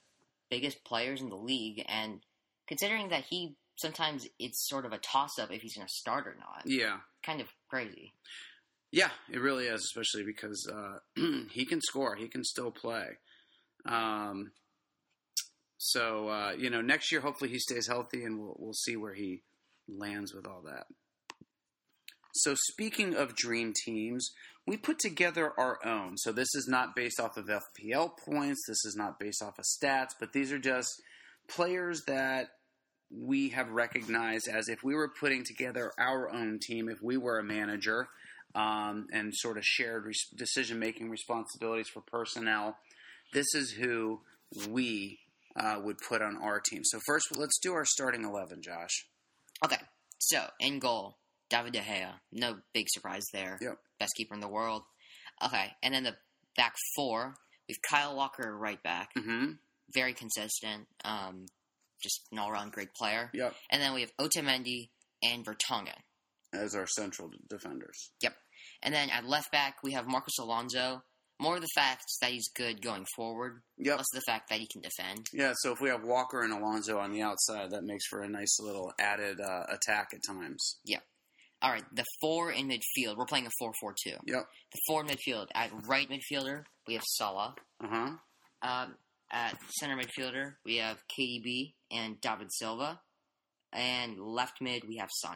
biggest 0.49 0.83
players 0.85 1.19
in 1.21 1.27
the 1.29 1.35
league, 1.35 1.83
and 1.89 2.21
considering 2.67 3.09
that 3.09 3.25
he 3.25 3.55
sometimes 3.79 4.27
it's 4.39 4.67
sort 4.67 4.85
of 4.85 4.93
a 4.93 4.97
toss 4.97 5.39
up 5.39 5.51
if 5.51 5.61
he's 5.61 5.75
going 5.75 5.87
to 5.87 5.93
start 5.93 6.27
or 6.27 6.35
not, 6.39 6.63
Yeah, 6.65 6.97
kind 7.25 7.41
of 7.41 7.47
crazy. 7.69 8.13
yeah, 8.91 9.09
it 9.31 9.39
really 9.39 9.65
is, 9.65 9.81
especially 9.81 10.23
because 10.23 10.69
uh, 10.71 10.99
he 11.51 11.65
can 11.65 11.81
score, 11.81 12.15
he 12.15 12.27
can 12.27 12.43
still 12.43 12.71
play. 12.71 13.05
Um, 13.85 14.51
so 15.77 16.27
uh, 16.29 16.51
you 16.57 16.69
know, 16.69 16.81
next 16.81 17.11
year 17.11 17.21
hopefully 17.21 17.49
he 17.49 17.59
stays 17.59 17.87
healthy, 17.87 18.23
and 18.23 18.39
we'll 18.39 18.55
we'll 18.59 18.73
see 18.73 18.95
where 18.97 19.13
he 19.13 19.43
lands 19.87 20.33
with 20.33 20.45
all 20.45 20.61
that. 20.65 20.85
So 22.35 22.55
speaking 22.55 23.15
of 23.15 23.35
dream 23.35 23.73
teams, 23.85 24.29
we 24.67 24.77
put 24.77 24.99
together 24.99 25.51
our 25.57 25.79
own. 25.85 26.17
So 26.17 26.31
this 26.31 26.53
is 26.53 26.67
not 26.67 26.95
based 26.95 27.19
off 27.19 27.37
of 27.37 27.45
FPL 27.47 28.11
points. 28.23 28.61
This 28.67 28.85
is 28.85 28.95
not 28.95 29.19
based 29.19 29.41
off 29.41 29.57
of 29.57 29.65
stats, 29.65 30.11
but 30.19 30.31
these 30.33 30.51
are 30.51 30.59
just 30.59 30.89
players 31.49 32.03
that 32.05 32.49
we 33.11 33.49
have 33.49 33.69
recognized 33.69 34.47
as 34.47 34.69
if 34.69 34.83
we 34.83 34.95
were 34.95 35.09
putting 35.19 35.43
together 35.43 35.91
our 35.97 36.29
own 36.29 36.59
team, 36.59 36.89
if 36.89 37.01
we 37.01 37.17
were 37.17 37.39
a 37.39 37.43
manager, 37.43 38.07
um, 38.55 39.07
and 39.11 39.33
sort 39.33 39.57
of 39.57 39.63
shared 39.63 40.11
decision 40.35 40.79
making 40.79 41.09
responsibilities 41.09 41.87
for 41.87 42.01
personnel. 42.01 42.77
This 43.33 43.53
is 43.53 43.71
who 43.71 44.21
we 44.69 45.19
uh, 45.55 45.79
would 45.83 45.97
put 46.07 46.21
on 46.21 46.37
our 46.37 46.59
team. 46.59 46.81
So 46.83 46.99
first, 47.05 47.35
let's 47.35 47.59
do 47.59 47.73
our 47.73 47.85
starting 47.85 48.23
eleven, 48.23 48.61
Josh. 48.61 49.05
Okay, 49.63 49.77
so 50.17 50.45
in 50.59 50.79
goal, 50.79 51.17
David 51.49 51.73
De 51.73 51.79
Gea. 51.79 52.13
No 52.31 52.57
big 52.73 52.87
surprise 52.89 53.25
there. 53.33 53.57
Yep. 53.61 53.77
Best 53.99 54.13
keeper 54.15 54.33
in 54.33 54.39
the 54.39 54.47
world. 54.47 54.83
Okay, 55.43 55.71
and 55.83 55.93
then 55.93 56.03
the 56.03 56.15
back 56.55 56.73
four, 56.95 57.35
we've 57.67 57.77
Kyle 57.89 58.15
Walker 58.15 58.57
right 58.57 58.81
back. 58.81 59.09
Mm-hmm. 59.17 59.51
Very 59.93 60.13
consistent. 60.13 60.87
Um, 61.03 61.45
just 62.01 62.21
an 62.31 62.39
all 62.39 62.49
around 62.49 62.71
great 62.71 62.93
player. 62.93 63.29
Yep. 63.33 63.55
And 63.71 63.81
then 63.81 63.93
we 63.93 64.01
have 64.01 64.11
Otamendi 64.19 64.89
and 65.23 65.45
Vertonghen. 65.45 65.97
As 66.53 66.73
our 66.75 66.87
central 66.87 67.29
defenders. 67.49 68.11
Yep. 68.21 68.33
And 68.81 68.93
then 68.93 69.09
at 69.09 69.25
left 69.25 69.51
back, 69.51 69.77
we 69.83 69.91
have 69.93 70.07
Marcos 70.07 70.37
Alonso. 70.39 71.03
More 71.41 71.55
of 71.55 71.61
the 71.61 71.67
fact 71.73 72.03
that 72.21 72.31
he's 72.31 72.49
good 72.53 72.81
going 72.81 73.05
forward, 73.15 73.61
Yep. 73.77 73.97
less 73.99 74.07
the 74.11 74.21
fact 74.21 74.49
that 74.49 74.59
he 74.59 74.67
can 74.67 74.81
defend. 74.81 75.27
Yeah, 75.31 75.53
so 75.59 75.71
if 75.71 75.79
we 75.79 75.87
have 75.89 76.03
Walker 76.03 76.41
and 76.41 76.51
Alonso 76.51 76.97
on 76.99 77.13
the 77.13 77.21
outside, 77.21 77.71
that 77.71 77.83
makes 77.85 78.05
for 78.07 78.23
a 78.23 78.27
nice 78.29 78.59
little 78.59 78.91
added 78.99 79.39
uh, 79.39 79.63
attack 79.69 80.09
at 80.13 80.19
times. 80.27 80.79
Yep. 80.83 81.01
All 81.61 81.71
right, 81.71 81.83
the 81.93 82.03
four 82.21 82.51
in 82.51 82.67
midfield. 82.67 83.15
We're 83.17 83.25
playing 83.25 83.45
a 83.47 83.51
4 83.59 83.71
4 83.79 83.93
2. 84.03 84.09
Yep. 84.09 84.47
The 84.71 84.79
four 84.87 85.01
in 85.01 85.07
midfield. 85.07 85.47
At 85.55 85.71
right 85.87 86.09
midfielder, 86.09 86.63
we 86.87 86.95
have 86.95 87.03
Salah. 87.05 87.55
Uh 87.83 87.87
huh. 87.87 88.11
Um, 88.61 88.95
at 89.31 89.57
center 89.79 89.95
midfielder, 89.95 90.55
we 90.65 90.77
have 90.77 90.97
KDB 91.17 91.73
and 91.91 92.19
David 92.21 92.51
Silva. 92.51 93.01
And 93.71 94.19
left 94.19 94.61
mid, 94.61 94.83
we 94.87 94.97
have 94.97 95.11
Sane. 95.11 95.35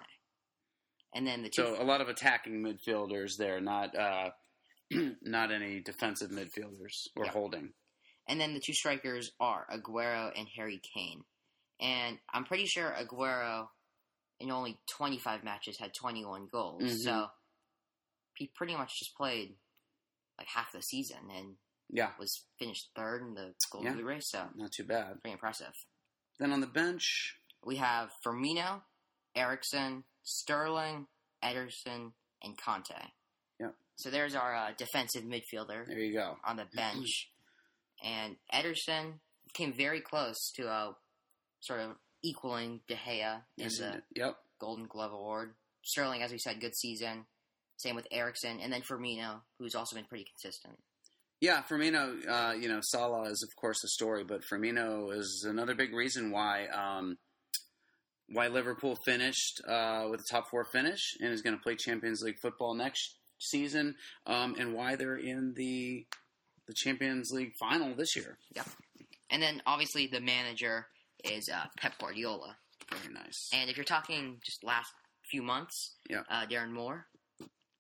And 1.14 1.28
then 1.28 1.44
the 1.44 1.50
two. 1.50 1.62
So 1.64 1.82
a 1.82 1.84
lot 1.86 2.02
of 2.02 2.10
attacking 2.10 2.64
midfielders 2.64 3.38
there, 3.38 3.62
not 3.62 3.96
uh, 3.96 4.32
not 5.22 5.52
any 5.52 5.82
defensive 5.82 6.32
midfielders 6.32 7.08
or 7.16 7.26
Yeah. 7.26 7.32
holding. 7.32 7.74
and 8.28 8.40
then 8.40 8.54
the 8.54 8.60
two 8.60 8.74
strikers 8.74 9.32
are 9.40 9.68
Aguero 9.72 10.32
and 10.36 10.48
Harry 10.56 10.80
Kane. 10.96 11.24
And 11.82 12.18
I'm 12.34 12.46
pretty 12.46 12.66
sure 12.66 12.90
Aguero, 12.98 13.68
in 14.40 14.50
only 14.50 14.80
25 14.96 15.44
matches, 15.44 15.78
had 15.78 15.94
21 15.94 16.48
goals. 16.52 16.82
Mhm. 16.84 16.98
So 17.04 17.28
he 18.36 18.48
pretty 18.56 18.76
much 18.76 18.98
just 18.98 19.16
played 19.16 19.58
like 20.40 20.48
half 20.48 20.72
the 20.72 20.82
season 20.82 21.30
and 21.30 21.58
Yeah, 21.90 22.14
was 22.18 22.46
finished 22.58 22.90
third 22.96 23.22
in 23.22 23.34
the 23.36 23.54
Golden 23.72 23.98
Yeah. 24.00 24.04
Race. 24.06 24.30
So 24.32 24.50
not 24.56 24.72
too 24.72 24.86
bad. 24.86 25.22
pretty 25.22 25.34
impressive. 25.34 25.76
Then 26.40 26.52
on 26.52 26.62
the 26.62 26.68
bench, 26.68 27.36
We 27.66 27.78
have 27.78 28.10
Firmino, 28.26 28.82
Eriksen, 29.36 30.04
Sterling, 30.24 31.08
Ederson, 31.44 32.12
and 32.44 32.58
Kante. 32.58 33.10
Yep. 33.60 33.76
So 33.96 34.10
there's 34.10 34.36
our 34.36 34.56
uh, 34.56 34.72
defensive 34.78 35.24
midfielder 35.24 35.86
there 35.88 36.00
you 36.00 36.14
go. 36.14 36.38
on 36.46 36.58
the 36.58 36.66
bench. 36.76 37.30
and 38.04 38.36
Ederson 38.54 39.20
came 39.54 39.72
very 39.74 40.02
close 40.02 40.52
to 40.56 40.68
uh, 40.68 40.92
sort 41.62 41.80
of 41.80 41.92
equaling 42.24 42.82
De 42.88 42.96
Gea 42.96 43.36
in 43.58 43.64
Yes, 43.66 43.78
the 43.78 44.02
Yep. 44.16 44.36
Golden 44.60 44.86
Glove 44.88 45.12
Award. 45.14 45.54
Sterling, 45.84 46.22
as 46.24 46.32
we 46.32 46.38
said, 46.40 46.60
good 46.62 46.76
season. 46.76 47.26
Same 47.78 47.96
with 47.96 48.08
Eriksen, 48.12 48.60
and 48.62 48.72
then 48.72 48.82
Firmino, 48.82 49.42
who's 49.60 49.76
also 49.76 49.96
been 49.96 50.06
pretty 50.06 50.26
consistent. 50.26 50.78
Yeah, 51.44 51.62
Firmino, 51.70 52.26
uh, 52.26 52.54
you 52.54 52.70
know, 52.70 52.80
Salah 52.82 53.30
is 53.30 53.44
of 53.44 53.54
course 53.58 53.84
a 53.84 53.90
story, 53.90 54.24
but 54.24 54.44
Firmino 54.50 55.14
is 55.14 55.46
another 55.46 55.76
big 55.76 55.94
reason 55.94 56.32
why 56.32 56.68
um, 56.68 57.18
why 58.30 58.48
Liverpool 58.48 58.96
finished 59.06 59.60
uh, 59.68 60.08
with 60.10 60.22
a 60.22 60.24
top 60.32 60.50
four 60.50 60.64
finish 60.64 61.02
and 61.20 61.34
is 61.34 61.42
going 61.42 61.54
to 61.54 61.62
play 61.62 61.76
Champions 61.76 62.22
League 62.22 62.38
football 62.42 62.74
next 62.76 63.18
season, 63.40 63.96
um, 64.26 64.56
and 64.58 64.74
why 64.74 64.96
they're 64.96 65.18
in 65.18 65.54
the 65.58 66.06
the 66.70 66.74
Champions 66.74 67.30
League 67.34 67.52
final 67.60 67.94
this 67.94 68.16
year. 68.16 68.38
And 69.30 69.44
then 69.44 69.62
obviously 69.66 70.08
the 70.08 70.22
manager 70.22 70.88
is 71.26 71.50
uh, 71.50 71.66
Pep 71.78 72.00
Guardiola. 72.00 72.56
Very 72.90 73.14
nice. 73.14 73.50
And 73.54 73.70
if 73.70 73.76
you're 73.76 73.84
talking 73.84 74.38
just 74.46 74.64
last 74.64 74.94
few 75.30 75.44
months, 75.44 75.98
Yeah. 76.10 76.22
uh, 76.30 76.46
Darren 76.46 76.72
Moore, 76.72 77.08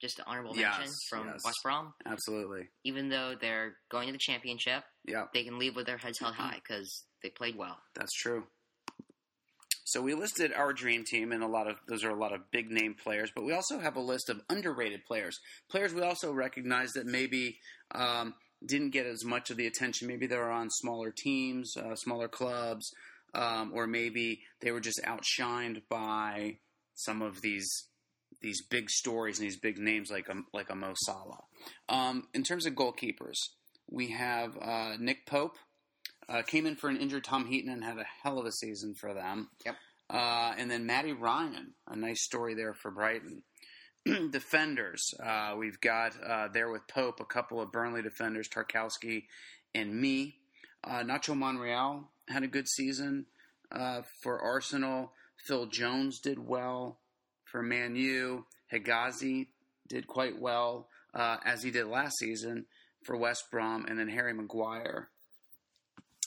just 0.03 0.19
an 0.19 0.25
honorable 0.27 0.55
Yes, 0.55 0.77
mention 0.77 0.93
from 1.09 1.27
yes. 1.27 1.43
West 1.45 1.57
Brom. 1.63 1.93
Absolutely. 2.05 2.67
Even 2.83 3.07
though 3.09 3.35
they're 3.39 3.77
going 3.89 4.07
to 4.07 4.11
the 4.11 4.17
championship, 4.19 4.83
Yeah, 5.05 5.25
they 5.33 5.43
can 5.43 5.57
leave 5.57 5.75
with 5.77 5.85
their 5.85 5.97
heads 5.97 6.19
held 6.19 6.35
high 6.35 6.55
because 6.61 7.05
they 7.23 7.29
played 7.29 7.55
well. 7.57 7.77
that's 7.95 8.13
true. 8.13 8.43
So 9.85 10.01
we 10.01 10.13
listed 10.13 10.51
our 10.53 10.73
dream 10.73 11.03
team, 11.05 11.31
and 11.31 11.41
a 11.43 11.47
lot 11.47 11.67
of 11.69 11.77
those 11.87 12.03
are 12.03 12.09
a 12.09 12.15
lot 12.19 12.33
of 12.33 12.51
big 12.51 12.69
name 12.71 12.95
players, 13.01 13.31
but 13.35 13.43
we 13.45 13.53
also 13.53 13.79
have 13.79 13.95
a 13.95 14.01
list 14.01 14.29
of 14.29 14.41
underrated 14.49 15.05
players. 15.05 15.39
Players 15.69 15.93
we 15.93 16.01
also 16.01 16.31
recognize 16.33 16.91
that 16.93 17.05
maybe 17.05 17.57
um, 17.93 18.33
didn't 18.65 18.91
get 18.91 19.05
as 19.05 19.23
much 19.25 19.49
of 19.51 19.57
the 19.57 19.67
attention. 19.67 20.07
Maybe 20.07 20.25
they 20.27 20.37
were 20.37 20.51
on 20.51 20.69
smaller 20.69 21.11
teams, 21.15 21.75
uh, 21.77 21.95
smaller 21.95 22.27
clubs, 22.27 22.89
um, 23.33 23.71
or 23.73 23.87
maybe 23.87 24.41
they 24.61 24.71
were 24.71 24.79
just 24.81 25.01
outshined 25.05 25.81
by 25.89 26.57
some 26.95 27.21
of 27.21 27.41
these 27.41 27.69
these 28.43 28.61
big 28.61 28.89
stories 28.89 29.39
and 29.39 29.45
these 29.45 29.57
big 29.57 29.79
names 29.79 30.11
like 30.11 30.27
a, 30.29 30.35
like 30.53 30.69
a 30.69 30.75
Mo 30.75 30.93
Salah. 30.95 31.43
Um, 31.89 32.27
in 32.33 32.43
terms 32.43 32.65
of 32.65 32.73
goalkeepers, 32.73 33.37
we 33.89 34.11
have 34.11 34.55
uh, 34.61 34.97
Nick 34.99 35.25
Pope. 35.25 35.57
Uh, 36.29 36.41
came 36.41 36.65
in 36.65 36.75
for 36.75 36.89
an 36.89 36.97
injured 36.97 37.23
Tom 37.23 37.47
Heaton 37.47 37.71
and 37.71 37.83
had 37.83 37.97
a 37.97 38.05
hell 38.23 38.39
of 38.39 38.45
a 38.45 38.51
season 38.51 38.93
for 38.93 39.13
them. 39.13 39.49
Yep. 39.65 39.75
Uh, 40.09 40.53
and 40.57 40.69
then 40.69 40.85
Matty 40.85 41.11
Ryan, 41.11 41.73
a 41.87 41.95
nice 41.95 42.23
story 42.23 42.53
there 42.53 42.73
for 42.73 42.91
Brighton. 42.91 43.43
defenders, 44.31 45.13
uh, 45.23 45.55
we've 45.57 45.79
got 45.81 46.13
uh, 46.21 46.49
there 46.53 46.69
with 46.69 46.87
Pope 46.87 47.19
a 47.19 47.25
couple 47.25 47.61
of 47.61 47.71
Burnley 47.71 48.01
defenders, 48.01 48.47
Tarkowski 48.47 49.23
and 49.73 49.99
Mee. 49.99 50.35
Uh, 50.83 51.03
Nacho 51.03 51.35
Monreal 51.35 52.09
had 52.27 52.43
a 52.43 52.47
good 52.47 52.67
season 52.67 53.25
uh, 53.71 54.01
for 54.21 54.39
Arsenal. 54.39 55.13
Phil 55.45 55.65
Jones 55.65 56.19
did 56.19 56.39
well 56.39 56.99
for 57.53 57.61
Man 57.61 57.95
U. 57.95 58.45
Hegazi 58.73 59.47
did 59.87 60.07
quite 60.07 60.41
well, 60.41 60.89
uh, 61.13 61.37
as 61.45 61.61
he 61.61 61.69
did 61.69 61.85
last 61.85 62.17
season 62.17 62.65
for 63.05 63.15
West 63.15 63.43
Brom. 63.51 63.85
And 63.87 63.97
then 63.97 64.09
Harry 64.09 64.33
Maguire 64.33 65.09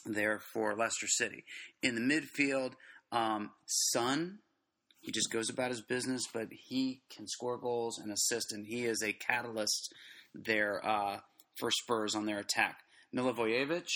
there 0.07 0.39
for 0.39 0.77
Leicester 0.77 1.09
City. 1.09 1.45
In 1.83 1.97
the 1.97 2.01
midfield, 2.01 2.75
um, 3.11 3.51
Son, 3.67 4.39
he 5.01 5.11
just 5.11 5.33
goes 5.33 5.51
about 5.51 5.71
his 5.71 5.83
business, 5.83 6.23
but 6.33 6.47
he 6.53 7.01
can 7.15 7.27
score 7.27 7.59
goals 7.59 7.99
and 7.99 8.13
assist, 8.13 8.53
and 8.53 8.65
he 8.65 8.85
is 8.85 9.03
a 9.03 9.13
catalyst 9.13 9.93
there 10.33 10.81
uh, 10.87 11.19
for 11.59 11.73
Spurs 11.73 12.15
on 12.15 12.27
their 12.27 12.39
attack. 12.39 12.79
Milivojevic 13.13 13.89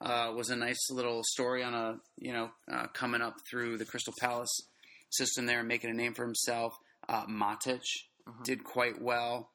uh, 0.00 0.32
was 0.34 0.50
a 0.50 0.56
nice 0.56 0.90
little 0.90 1.22
story 1.24 1.62
on 1.62 1.74
a 1.74 1.96
you 2.18 2.32
know 2.32 2.50
uh, 2.72 2.86
coming 2.88 3.20
up 3.20 3.34
through 3.48 3.78
the 3.78 3.84
Crystal 3.84 4.14
Palace 4.20 4.62
system 5.10 5.46
there 5.46 5.60
and 5.60 5.68
making 5.68 5.90
a 5.90 5.94
name 5.94 6.14
for 6.14 6.24
himself. 6.24 6.74
Uh, 7.08 7.26
Matic 7.26 7.82
Mhm. 8.26 8.44
did 8.44 8.64
quite 8.64 9.00
well. 9.00 9.52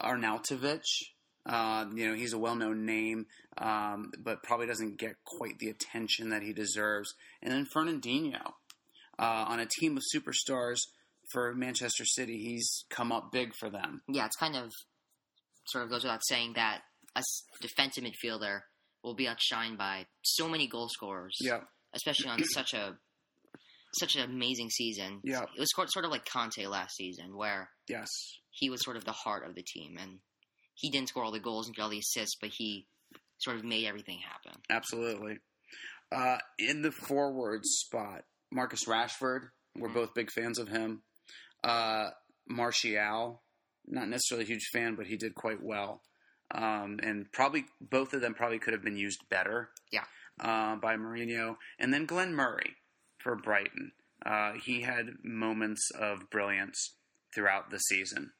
Arnautovic, 0.00 0.84
uh, 1.46 1.86
you 1.94 2.08
know, 2.08 2.14
he's 2.14 2.32
a 2.32 2.38
well-known 2.38 2.84
name, 2.86 3.26
um, 3.58 4.12
but 4.18 4.42
probably 4.42 4.66
doesn't 4.66 4.96
get 4.98 5.16
quite 5.24 5.58
the 5.58 5.68
attention 5.68 6.30
that 6.30 6.42
he 6.42 6.52
deserves. 6.52 7.14
And 7.40 7.52
then 7.52 7.66
Fernandinho, 7.66 8.54
uh, 9.18 9.44
on 9.48 9.60
a 9.60 9.66
team 9.66 9.96
of 9.96 10.02
superstars 10.14 10.78
for 11.30 11.54
Manchester 11.54 12.04
City, 12.04 12.38
he's 12.42 12.84
come 12.90 13.12
up 13.12 13.30
big 13.32 13.54
for 13.54 13.70
them. 13.70 14.02
Yeah, 14.08 14.26
it's 14.26 14.36
kind 14.36 14.56
of 14.56 14.70
sort 15.66 15.84
of 15.84 15.90
goes 15.90 16.02
without 16.02 16.24
saying 16.26 16.54
that 16.54 16.82
a 17.14 17.22
defensive 17.60 18.04
midfielder 18.04 18.62
will 19.02 19.14
be 19.14 19.26
outshined 19.26 19.76
by 19.78 20.06
so 20.22 20.48
many 20.48 20.66
goal 20.66 20.88
scorers. 20.88 21.36
Yeah, 21.40 21.60
especially 21.92 22.30
on 22.30 22.42
such 22.44 22.74
a 22.74 22.98
such 23.98 24.16
an 24.16 24.22
amazing 24.22 24.70
season. 24.70 25.20
Yeah. 25.24 25.42
it 25.42 25.60
was 25.60 25.70
sort 25.74 25.90
sort 25.92 26.04
of 26.04 26.10
like 26.10 26.24
Kante 26.24 26.68
last 26.68 26.96
season, 26.96 27.36
where 27.36 27.70
yes, 27.88 28.08
he 28.50 28.70
was 28.70 28.82
sort 28.84 28.96
of 28.96 29.04
the 29.04 29.12
heart 29.12 29.46
of 29.46 29.54
the 29.54 29.62
team, 29.62 29.96
and 30.00 30.18
he 30.74 30.90
didn't 30.90 31.08
score 31.10 31.24
all 31.24 31.32
the 31.32 31.38
goals 31.40 31.66
and 31.66 31.76
get 31.76 31.82
all 31.82 31.88
the 31.90 31.98
assists, 31.98 32.36
but 32.40 32.50
he 32.50 32.86
sort 33.38 33.56
of 33.56 33.64
made 33.64 33.86
everything 33.86 34.18
happen. 34.18 34.60
absolutely. 34.70 35.38
Uh, 36.10 36.38
in 36.58 36.82
the 36.82 36.92
forward 36.92 37.60
spot, 37.64 38.24
Marcus 38.50 38.84
Rashford. 38.84 39.48
We're 39.74 39.88
Mhm. 39.88 39.94
both 39.94 40.14
big 40.14 40.30
fans 40.30 40.58
of 40.58 40.68
him. 40.68 41.02
Uh, 41.64 42.10
Martial, 42.46 43.42
not 43.86 44.08
necessarily 44.08 44.44
a 44.44 44.48
huge 44.48 44.68
fan, 44.72 44.94
but 44.94 45.06
he 45.06 45.16
did 45.16 45.34
quite 45.34 45.62
well. 45.62 46.02
Um, 46.50 47.00
and 47.02 47.32
probably 47.32 47.64
both 47.80 48.12
of 48.12 48.20
them 48.20 48.34
probably 48.34 48.58
could 48.58 48.74
have 48.74 48.82
been 48.84 48.96
used 48.98 49.26
better. 49.30 49.72
Yeah. 49.90 50.04
Uh, 50.38 50.76
by 50.76 50.96
Mourinho, 50.96 51.56
and 51.78 51.92
then 51.92 52.04
Glenn 52.06 52.34
Murray 52.34 52.76
for 53.22 53.36
Brighton. 53.36 53.92
Uh, 54.24 54.52
he 54.64 54.82
had 54.82 55.06
moments 55.22 55.90
of 55.98 56.30
brilliance 56.30 56.94
throughout 57.34 57.70
the 57.70 57.78
season. 57.78 58.32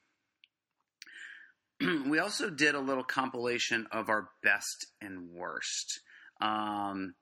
we 2.09 2.19
also 2.19 2.49
did 2.49 2.75
a 2.75 2.79
little 2.79 3.03
compilation 3.03 3.87
of 3.91 4.09
our 4.09 4.29
best 4.41 4.87
and 5.01 5.29
worst, 5.29 5.99
um, 6.39 7.15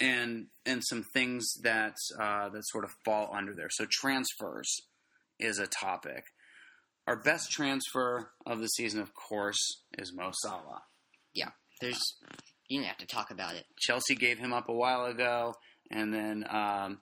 and 0.00 0.46
and 0.64 0.82
some 0.84 1.04
things 1.12 1.52
that 1.62 1.94
uh, 2.18 2.48
that 2.48 2.62
sort 2.66 2.84
of 2.84 2.94
fall 3.04 3.30
under 3.34 3.54
there. 3.54 3.68
So 3.70 3.86
transfers 3.90 4.82
is 5.38 5.58
a 5.58 5.66
topic. 5.66 6.24
Our 7.06 7.16
best 7.16 7.50
transfer 7.50 8.30
of 8.46 8.60
the 8.60 8.68
season, 8.68 9.00
of 9.00 9.14
course, 9.14 9.82
is 9.98 10.12
Mo 10.14 10.30
Salah. 10.32 10.82
There's 11.80 12.16
you 12.68 12.80
don't 12.80 12.88
have 12.88 12.98
to 12.98 13.06
talk 13.06 13.30
about 13.30 13.54
it. 13.54 13.64
Chelsea 13.78 14.14
gave 14.14 14.38
him 14.38 14.52
up 14.52 14.68
a 14.68 14.74
while 14.74 15.04
ago, 15.04 15.54
and 15.90 16.12
then 16.12 16.44
um, 16.50 16.98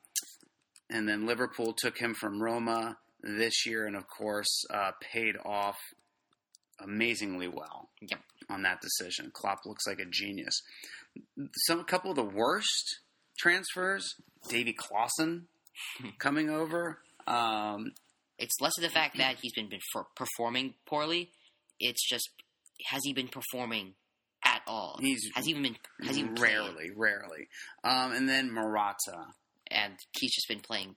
and 0.90 1.08
then 1.08 1.26
Liverpool 1.26 1.72
took 1.76 1.98
him 1.98 2.14
from 2.14 2.42
Roma 2.42 2.98
this 3.22 3.66
year, 3.66 3.86
and 3.86 3.96
of 3.96 4.04
course 4.06 4.64
uh, 4.70 4.92
paid 5.12 5.36
off 5.44 5.76
amazingly 6.80 7.48
well 7.48 7.88
Yep. 8.02 8.20
on 8.50 8.62
that 8.62 8.80
decision. 8.80 9.30
Klopp 9.32 9.60
looks 9.64 9.86
like 9.86 9.98
a 10.00 10.04
genius. 10.10 10.60
Some 11.66 11.80
a 11.80 11.84
couple 11.84 12.10
of 12.10 12.16
the 12.16 12.24
worst 12.24 12.98
transfers: 13.38 14.14
Davy 14.48 14.74
Klaassen 14.74 15.44
coming 16.18 16.50
over. 16.50 16.98
Um, 17.26 17.92
It's 18.38 18.60
less 18.60 18.76
of 18.76 18.82
the 18.82 18.90
fact 18.90 19.16
that 19.18 19.36
he's 19.40 19.52
been, 19.54 19.68
been 19.68 19.80
for 19.92 20.06
performing 20.16 20.74
poorly. 20.86 21.30
It's 21.80 22.06
just 22.08 22.28
has 22.86 23.00
he 23.04 23.12
been 23.12 23.28
performing 23.28 23.94
all? 24.66 24.98
he's 25.00 25.30
has 25.34 25.44
he 25.44 25.50
even 25.52 25.62
been 25.62 25.76
has 26.06 26.16
he 26.16 26.22
even 26.22 26.34
played? 26.34 26.52
rarely, 26.52 26.90
rarely. 26.94 27.48
Um, 27.82 28.12
and 28.12 28.28
then 28.28 28.52
Morata. 28.52 29.26
and 29.70 29.94
he's 30.18 30.34
just 30.34 30.48
been 30.48 30.60
playing 30.60 30.94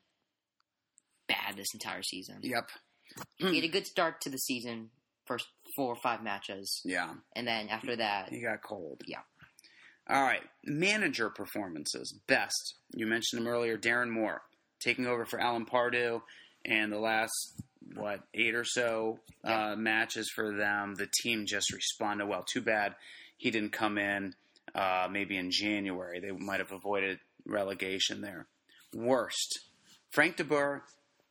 bad 1.27 1.55
this 1.57 1.73
entire 1.73 2.03
season. 2.03 2.37
Yep. 2.41 2.69
He 3.37 3.55
had 3.55 3.63
a 3.63 3.67
good 3.69 3.87
start 3.87 4.21
to 4.21 4.29
the 4.29 4.37
season, 4.37 4.89
first 5.25 5.45
four 5.75 5.93
or 5.93 5.95
five 6.01 6.23
matches, 6.23 6.81
Yeah. 6.85 7.13
and 7.35 7.47
then 7.47 7.69
after 7.69 7.95
that, 7.95 8.29
He 8.29 8.41
got 8.41 8.61
cold. 8.61 9.01
Yeah. 9.07 9.21
All 10.09 10.21
right. 10.21 10.43
Manager 10.63 11.29
performances. 11.29 12.13
Best. 12.27 12.75
You 12.93 13.07
mentioned 13.07 13.41
him 13.41 13.47
earlier, 13.47 13.77
Darren 13.77 14.09
Moore, 14.09 14.41
taking 14.79 15.05
over 15.05 15.25
for 15.25 15.39
Alan 15.39 15.65
Pardew, 15.65 16.21
and 16.63 16.91
the 16.91 16.99
last, 16.99 17.33
what, 17.95 18.21
eight 18.33 18.55
or 18.55 18.63
so 18.63 19.19
uh, 19.43 19.75
matches 19.75 20.29
for 20.33 20.55
them, 20.55 20.95
the 20.95 21.09
team 21.23 21.45
just 21.45 21.73
responded 21.73 22.27
well. 22.27 22.43
Too 22.43 22.61
bad 22.61 22.95
he 23.37 23.51
didn't 23.51 23.71
come 23.71 23.97
in 23.97 24.33
uh, 24.75 25.07
maybe 25.09 25.37
in 25.37 25.51
January. 25.51 26.19
They 26.19 26.31
might 26.31 26.59
have 26.59 26.71
avoided 26.71 27.19
relegation 27.45 28.21
there. 28.21 28.47
Worst. 28.93 29.59
Frank 30.11 30.37
de 30.37 30.43
Boer 30.43 30.83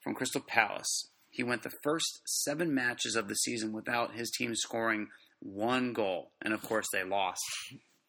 from 0.03 0.15
Crystal 0.15 0.41
Palace. 0.41 1.11
He 1.31 1.43
went 1.43 1.63
the 1.63 1.73
first 1.83 2.23
seven 2.27 2.75
matches 2.75 3.15
of 3.15 3.29
the 3.29 3.35
season 3.35 3.73
without 3.73 4.15
his 4.15 4.31
team 4.31 4.55
scoring 4.55 5.09
one 5.41 5.93
goal. 5.93 6.31
And 6.41 6.55
of 6.55 6.63
course, 6.63 6.87
they 6.93 7.05
lost 7.05 7.43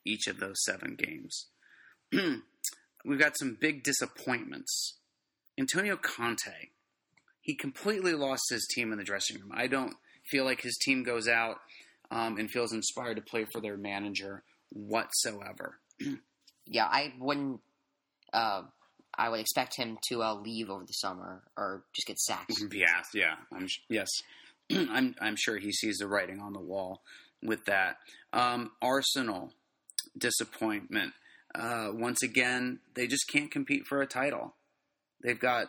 each 0.05 0.27
of 0.27 0.39
those 0.39 0.63
seven 0.63 0.95
games. 0.95 1.47
We've 3.05 3.19
got 3.19 3.37
some 3.37 3.57
big 3.59 3.83
disappointments. 3.83 4.97
Antonio 5.57 5.97
Conte. 5.97 6.69
He 7.41 7.55
completely 7.55 8.13
lost 8.13 8.43
his 8.49 8.67
team 8.73 8.91
in 8.91 8.97
the 8.97 9.03
dressing 9.03 9.39
room. 9.39 9.51
I 9.53 9.67
don't 9.67 9.95
feel 10.29 10.43
like 10.43 10.61
his 10.61 10.77
team 10.77 11.03
goes 11.03 11.27
out 11.27 11.57
um, 12.11 12.37
and 12.37 12.49
feels 12.49 12.73
inspired 12.73 13.15
to 13.15 13.21
play 13.21 13.45
for 13.51 13.61
their 13.61 13.77
manager 13.77 14.43
whatsoever. 14.69 15.79
yeah, 16.65 16.85
I 16.85 17.13
wouldn't. 17.19 17.61
Uh, 18.33 18.63
I 19.17 19.29
would 19.29 19.39
expect 19.39 19.75
him 19.77 19.97
to 20.09 20.21
uh, 20.21 20.35
leave 20.35 20.69
over 20.69 20.85
the 20.85 20.93
summer 20.93 21.41
or 21.57 21.83
just 21.95 22.07
get 22.07 22.19
sacked. 22.19 22.53
Yeah, 22.71 23.01
yeah, 23.13 23.35
I'm 23.51 23.67
sh- 23.67 23.81
yes, 23.89 24.09
I'm 24.71 25.15
I'm 25.19 25.35
sure 25.35 25.57
he 25.57 25.71
sees 25.71 25.97
the 25.97 26.07
writing 26.07 26.39
on 26.39 26.53
the 26.53 26.59
wall 26.59 27.01
with 27.41 27.65
that. 27.65 27.97
Um, 28.33 28.71
Arsenal 28.81 29.53
disappointment. 30.17 31.13
Uh, 31.55 31.89
once 31.93 32.21
again, 32.21 32.79
they 32.95 33.07
just 33.07 33.27
can't 33.31 33.51
compete 33.51 33.85
for 33.87 34.01
a 34.01 34.07
title. 34.07 34.55
They've 35.23 35.39
got, 35.39 35.67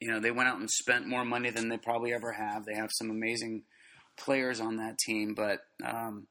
you 0.00 0.10
know, 0.10 0.20
they 0.20 0.30
went 0.30 0.48
out 0.48 0.58
and 0.58 0.70
spent 0.70 1.06
more 1.06 1.24
money 1.24 1.50
than 1.50 1.68
they 1.68 1.76
probably 1.76 2.12
ever 2.12 2.32
have. 2.32 2.64
They 2.64 2.74
have 2.74 2.90
some 2.92 3.10
amazing 3.10 3.64
players 4.16 4.60
on 4.60 4.76
that 4.76 4.98
team, 4.98 5.34
but 5.34 5.60
um, 5.84 6.26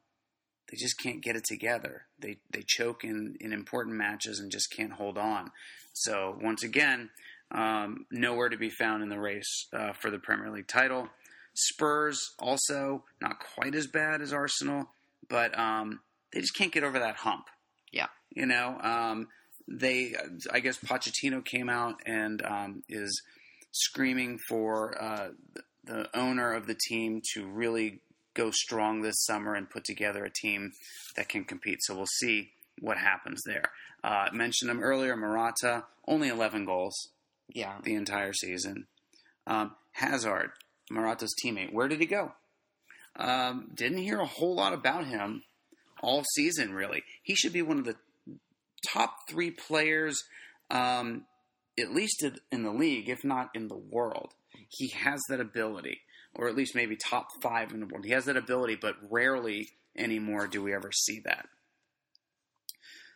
they 0.70 0.78
just 0.78 0.98
can't 0.98 1.22
get 1.22 1.36
it 1.36 1.44
together. 1.46 2.04
They 2.20 2.38
they 2.52 2.64
choke 2.66 3.04
in 3.04 3.36
in 3.40 3.54
important 3.54 3.96
matches 3.96 4.40
and 4.40 4.52
just 4.52 4.72
can't 4.76 4.94
hold 4.94 5.18
on. 5.18 5.52
So 5.94 6.38
once 6.42 6.64
again, 6.64 7.10
um, 7.52 8.06
nowhere 8.12 8.50
to 8.50 8.58
be 8.58 8.70
found 8.70 9.04
in 9.04 9.10
the 9.10 9.20
race 9.20 9.68
uh, 9.74 9.94
for 9.94 10.10
the 10.10 10.20
Premier 10.20 10.52
League 10.52 10.68
title. 10.68 11.10
Spurs 11.56 12.34
also 12.40 13.04
not 13.22 13.36
quite 13.40 13.76
as 13.76 13.86
bad 13.86 14.22
as 14.22 14.34
Arsenal, 14.34 14.90
but 15.30 15.58
um, 15.58 16.00
they 16.32 16.40
just 16.40 16.56
can't 16.56 16.72
get 16.72 16.84
over 16.84 16.98
that 16.98 17.18
hump. 17.18 17.46
Yeah. 17.92 18.08
you 18.36 18.48
know, 18.48 18.80
um, 18.82 19.28
they 19.68 20.16
I 20.52 20.60
guess 20.60 20.80
Pochettino 20.80 21.46
came 21.46 21.70
out 21.70 22.02
and 22.06 22.44
um, 22.44 22.84
is 22.90 23.22
screaming 23.72 24.40
for 24.50 25.02
uh, 25.02 25.30
the 25.84 26.10
owner 26.18 26.54
of 26.54 26.68
the 26.68 26.78
team 26.88 27.22
to 27.34 27.46
really 27.46 28.00
go 28.34 28.52
strong 28.52 29.02
this 29.02 29.24
summer 29.26 29.54
and 29.54 29.70
put 29.70 29.84
together 29.84 30.24
a 30.26 30.30
team 30.30 30.72
that 31.16 31.30
can 31.30 31.44
compete. 31.44 31.80
So 31.82 31.96
we'll 31.96 32.06
see 32.20 32.52
what 32.80 32.98
happens 32.98 33.42
there. 33.46 33.72
Uh, 34.04 34.28
I 34.32 34.32
mentioned 34.32 34.72
him 34.72 34.82
earlier, 34.82 35.16
Morata, 35.16 35.86
only 36.08 36.30
11 36.30 36.66
goals 36.66 36.96
Yeah, 37.48 37.76
the 37.84 37.96
entire 37.96 38.34
season. 38.34 38.88
Um, 39.46 39.76
Hazard, 39.92 40.52
Morata's 40.90 41.36
teammate, 41.44 41.74
where 41.74 41.88
did 41.88 42.00
he 42.00 42.06
go? 42.06 42.34
Um, 43.16 43.72
didn't 43.76 44.00
hear 44.00 44.20
a 44.20 44.26
whole 44.26 44.56
lot 44.56 44.74
about 44.74 45.06
him 45.06 45.44
all 46.02 46.24
season, 46.36 46.74
really. 46.74 47.04
He 47.22 47.36
should 47.36 47.54
be 47.54 47.62
one 47.62 47.78
of 47.78 47.86
the 47.86 47.96
top 48.88 49.30
three 49.30 49.52
players, 49.52 50.24
um, 50.72 51.26
at 51.80 51.94
least 51.94 52.26
in 52.52 52.64
the 52.64 52.72
league, 52.72 53.10
if 53.10 53.24
not 53.24 53.50
in 53.54 53.68
the 53.68 53.78
world. 53.78 54.34
He 54.70 54.90
has 54.90 55.20
that 55.30 55.40
ability, 55.40 56.02
or 56.36 56.48
at 56.48 56.56
least 56.56 56.76
maybe 56.76 56.96
top 56.96 57.28
five 57.42 57.72
in 57.72 57.80
the 57.80 57.86
world. 57.86 58.06
He 58.06 58.12
has 58.12 58.26
that 58.26 58.38
ability, 58.38 58.76
but 58.76 58.96
rarely 59.10 59.70
anymore 59.98 60.48
do 60.48 60.62
we 60.64 60.74
ever 60.74 60.92
see 60.92 61.22
that. 61.26 61.48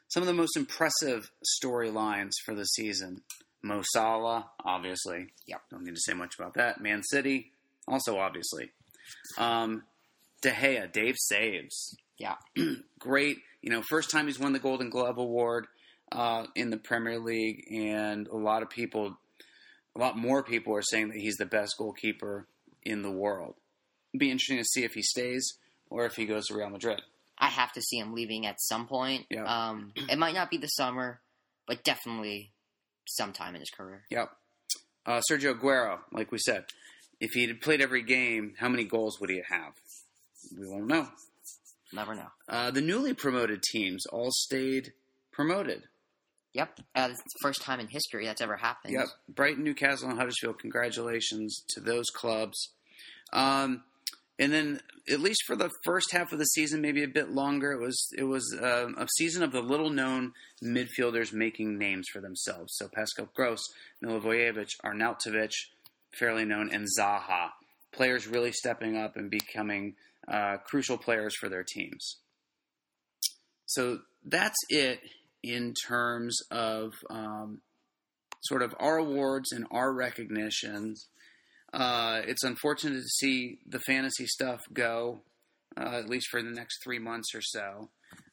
Some 0.10 0.24
of 0.24 0.28
the 0.28 0.34
most 0.34 0.56
impressive 0.56 1.30
storylines 1.62 2.32
for 2.46 2.56
the 2.56 2.64
season. 2.64 3.22
Mo 3.62 3.82
Salah, 3.84 4.50
obviously. 4.64 5.28
Yep. 5.48 5.62
Don't 5.72 5.84
need 5.84 5.96
to 5.96 6.02
say 6.02 6.14
much 6.14 6.36
about 6.40 6.54
that. 6.54 6.80
Man 6.80 7.02
City, 7.04 7.52
also 7.88 8.18
obviously. 8.18 8.70
Um, 9.38 9.84
De 10.42 10.52
Gea, 10.52 10.92
Dave 10.92 11.16
saves. 11.18 11.98
Yeah. 12.18 12.36
Great. 13.00 13.38
You 13.62 13.72
know, 13.72 13.82
first 13.90 14.12
time 14.12 14.28
he's 14.28 14.40
won 14.40 14.54
the 14.54 14.60
Golden 14.60 14.90
Glove 14.90 15.18
Award 15.18 15.68
uh, 16.12 16.46
in 16.56 16.70
the 16.70 16.78
Premier 16.78 17.20
League, 17.20 17.66
and 17.72 18.28
a 18.28 18.38
lot 18.38 18.62
of 18.62 18.70
people, 18.70 19.18
a 19.98 20.00
lot 20.00 20.18
more 20.18 20.44
people 20.44 20.76
are 20.76 20.84
saying 20.84 21.10
that 21.10 21.18
he's 21.18 21.38
the 21.38 21.46
best 21.46 21.76
goalkeeper 21.78 22.48
in 22.84 23.02
the 23.02 23.12
world. 23.12 23.56
It'd 24.14 24.20
be 24.20 24.32
interesting 24.32 24.58
to 24.58 24.64
see 24.64 24.84
if 24.84 24.94
he 24.94 25.02
stays 25.02 25.58
or 25.90 26.06
if 26.06 26.16
he 26.16 26.26
goes 26.26 26.48
to 26.48 26.56
Real 26.56 26.70
Madrid. 26.70 27.02
I 27.38 27.48
have 27.48 27.72
to 27.74 27.82
see 27.82 27.98
him 27.98 28.14
leaving 28.14 28.46
at 28.46 28.60
some 28.60 28.88
point. 28.88 29.26
Yeah. 29.30 29.44
Um, 29.44 29.94
it 30.10 30.18
might 30.18 30.34
not 30.34 30.50
be 30.50 30.58
the 30.58 30.68
summer, 30.68 31.20
but 31.68 31.84
definitely 31.84 32.52
sometime 33.08 33.56
in 33.56 33.62
his 33.62 33.70
career. 33.70 34.04
Yep. 34.10 34.32
Uh, 35.06 35.22
Sergio 35.30 35.58
Aguero, 35.58 36.00
like 36.12 36.32
we 36.32 36.38
said, 36.40 36.66
if 37.20 37.32
he 37.32 37.48
had 37.48 37.62
played 37.62 37.82
every 37.82 38.04
game, 38.04 38.54
how 38.58 38.70
many 38.70 38.84
goals 38.84 39.20
would 39.20 39.30
he 39.30 39.42
have? 39.50 39.74
We 40.58 40.68
won't 40.68 40.88
know. 40.88 41.08
Never 41.94 42.16
know. 42.16 42.28
Uh, 42.48 42.72
the 42.72 42.82
newly 42.82 43.14
promoted 43.14 43.64
teams 43.64 44.06
all 44.08 44.30
stayed 44.32 44.94
promoted. 45.32 45.84
Yep. 46.58 46.80
Uh, 46.96 47.08
it's 47.12 47.22
the 47.22 47.40
first 47.44 47.62
time 47.62 47.80
in 47.80 47.88
history 47.88 48.26
that's 48.26 48.42
ever 48.42 48.58
happened. 48.58 48.94
Yep. 48.94 49.06
Brighton, 49.30 49.64
Newcastle, 49.64 50.10
and 50.10 50.18
Huddersfield. 50.18 50.58
Congratulations 50.58 51.64
to 51.70 51.80
those 51.80 52.10
clubs. 52.10 52.70
Um, 53.32 53.84
and 54.40 54.52
then 54.52 54.80
at 55.08 55.20
least 55.20 55.44
for 55.46 55.56
the 55.56 55.70
first 55.84 56.12
half 56.12 56.32
of 56.32 56.40
the 56.40 56.46
season, 56.46 56.82
maybe 56.82 57.04
a 57.04 57.08
bit 57.08 57.30
longer, 57.30 57.72
it 57.72 57.80
was 57.80 58.08
it 58.18 58.24
was 58.24 58.58
um, 58.60 58.96
a 58.98 59.08
season 59.18 59.44
of 59.44 59.52
the 59.52 59.62
little 59.62 59.92
known 59.92 60.34
midfielders 60.64 61.32
making 61.32 61.78
names 61.78 62.08
for 62.12 62.22
themselves. 62.22 62.74
So 62.76 62.90
Pascal 62.92 63.30
Gross, 63.36 63.62
Milivojevic, 64.04 64.70
Arnautovic, 64.84 65.52
fairly 66.18 66.46
known, 66.46 66.72
and 66.74 66.88
Zaha, 67.00 67.50
players 67.92 68.28
really 68.28 68.52
stepping 68.52 68.98
up 68.98 69.16
and 69.16 69.30
becoming 69.30 69.94
uh, 70.28 70.58
crucial 70.66 70.98
players 70.98 71.36
for 71.36 71.50
their 71.50 71.64
teams. 71.64 72.18
So 73.68 74.00
that's 74.26 74.58
it 74.70 75.02
in 75.54 75.74
terms 75.88 76.40
of 76.52 76.94
um, 77.10 77.62
sort 78.44 78.62
of 78.62 78.74
our 78.80 78.98
awards 78.98 79.52
and 79.52 79.66
our 79.72 79.94
recognitions. 79.94 81.08
Uh, 81.74 82.22
it's 82.26 82.44
unfortunate 82.44 83.02
to 83.02 83.10
see 83.10 83.60
the 83.68 83.80
fantasy 83.80 84.26
stuff 84.26 84.62
go, 84.74 85.20
uh, 85.80 85.98
at 85.98 86.10
least 86.10 86.28
for 86.30 86.42
the 86.42 86.50
next 86.50 86.82
three 86.84 87.00
months 87.00 87.36
or 87.36 87.42
so. 87.42 87.90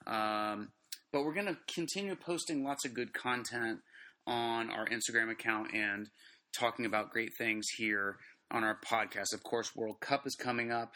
Um, 0.07 0.69
but 1.13 1.25
we're 1.25 1.35
going 1.35 1.47
to 1.47 1.59
continue 1.73 2.15
posting 2.17 2.65
lots 2.65 2.85
of 2.85 2.95
good 2.95 3.13
content 3.13 3.81
on 4.27 4.71
our 4.71 4.87
Instagram 4.87 5.31
account 5.31 5.75
and 5.75 6.09
talking 6.57 6.87
about 6.87 7.11
great 7.11 7.33
things 7.37 7.67
here 7.77 8.17
on 8.51 8.65
our 8.65 8.79
podcast. 8.87 9.35
Of 9.35 9.43
course, 9.43 9.75
World 9.75 10.01
Cup 10.01 10.27
is 10.27 10.35
coming 10.35 10.71
up. 10.71 10.95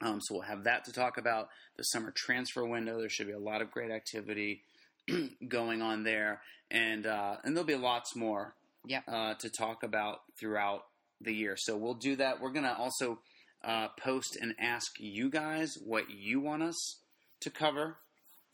Um, 0.00 0.20
so 0.20 0.34
we'll 0.34 0.42
have 0.42 0.64
that 0.64 0.84
to 0.84 0.92
talk 0.92 1.16
about. 1.16 1.48
The 1.76 1.84
summer 1.84 2.12
transfer 2.14 2.64
window, 2.64 2.98
there 2.98 3.08
should 3.08 3.28
be 3.28 3.32
a 3.32 3.38
lot 3.38 3.62
of 3.62 3.70
great 3.70 3.90
activity 3.90 4.62
going 5.48 5.82
on 5.82 6.04
there, 6.04 6.40
and 6.70 7.06
uh, 7.06 7.36
and 7.44 7.56
there'll 7.56 7.66
be 7.66 7.74
lots 7.76 8.14
more 8.16 8.54
Yep. 8.86 9.04
uh, 9.08 9.34
to 9.34 9.48
talk 9.50 9.82
about 9.82 10.20
throughout 10.38 10.82
the 11.20 11.32
year. 11.32 11.54
So 11.56 11.76
we'll 11.76 11.94
do 11.94 12.16
that. 12.16 12.40
We're 12.40 12.50
gonna 12.52 12.74
also 12.78 13.20
uh, 13.64 13.88
post 13.98 14.36
and 14.40 14.54
ask 14.58 14.92
you 14.98 15.30
guys 15.30 15.74
what 15.84 16.10
you 16.10 16.40
want 16.40 16.62
us 16.64 17.00
to 17.40 17.50
cover 17.50 17.98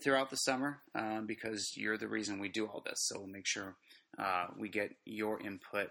throughout 0.02 0.30
the 0.30 0.36
summer 0.36 0.78
um, 0.94 1.26
because 1.26 1.72
you're 1.76 1.96
the 1.98 2.08
reason 2.08 2.38
we 2.38 2.48
do 2.48 2.66
all 2.66 2.82
this. 2.84 2.98
So 3.08 3.18
we'll 3.20 3.28
make 3.28 3.46
sure 3.46 3.76
uh, 4.18 4.46
we 4.58 4.68
get 4.68 4.94
your 5.04 5.40
input 5.40 5.88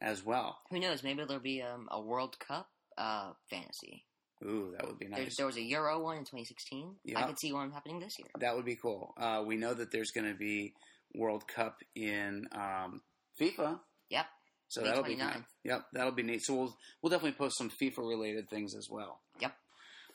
as 0.00 0.24
well. 0.24 0.58
Who 0.70 0.80
knows? 0.80 1.02
Maybe 1.02 1.24
there'll 1.24 1.42
be 1.42 1.62
um, 1.62 1.88
a 1.90 2.00
World 2.00 2.38
Cup 2.38 2.68
uh, 2.98 3.32
fantasy. 3.50 4.04
Ooh, 4.42 4.72
that 4.76 4.86
would 4.86 4.98
be 4.98 5.08
nice. 5.08 5.36
there 5.36 5.46
was 5.46 5.56
a 5.56 5.62
Euro 5.62 6.00
one 6.02 6.16
in 6.18 6.24
2016. 6.24 6.96
I 7.06 7.10
Yeah. 7.10 7.26
could 7.26 7.38
see 7.38 7.52
one 7.52 7.70
happening 7.70 8.00
this 8.00 8.18
year. 8.18 8.28
That 8.40 8.56
would 8.56 8.64
be 8.64 8.76
cool. 8.76 9.14
Uh, 9.16 9.42
we 9.46 9.56
know 9.56 9.74
that 9.74 9.90
there's 9.90 10.10
going 10.10 10.30
to 10.30 10.36
be 10.36 10.74
World 11.14 11.46
Cup 11.46 11.78
in 11.94 12.46
um, 12.52 13.00
FIFA. 13.40 13.80
Yep. 14.10 14.26
So 14.68 14.80
May 14.82 14.88
that'll 14.88 15.04
be 15.04 15.14
29. 15.14 15.34
neat. 15.36 15.44
Yep, 15.70 15.86
that'll 15.92 16.12
be 16.12 16.22
neat. 16.24 16.42
So 16.44 16.54
we'll 16.54 16.76
we'll 17.02 17.10
definitely 17.10 17.38
post 17.38 17.56
some 17.58 17.70
FIFA 17.70 17.98
related 17.98 18.48
things 18.50 18.74
as 18.74 18.88
well. 18.90 19.20
Yep. 19.40 19.54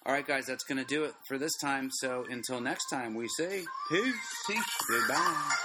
All 0.06 0.14
right, 0.14 0.26
guys, 0.28 0.46
that's 0.46 0.64
going 0.64 0.80
to 0.80 0.86
do 0.86 1.04
it 1.06 1.14
for 1.28 1.38
this 1.38 1.52
time. 1.62 1.90
So 1.92 2.26
until 2.30 2.60
next 2.62 2.86
time, 2.90 3.16
we 3.16 3.28
say 3.38 3.64
peace, 3.90 4.16
peace, 4.48 4.64
goodbye. 4.90 5.56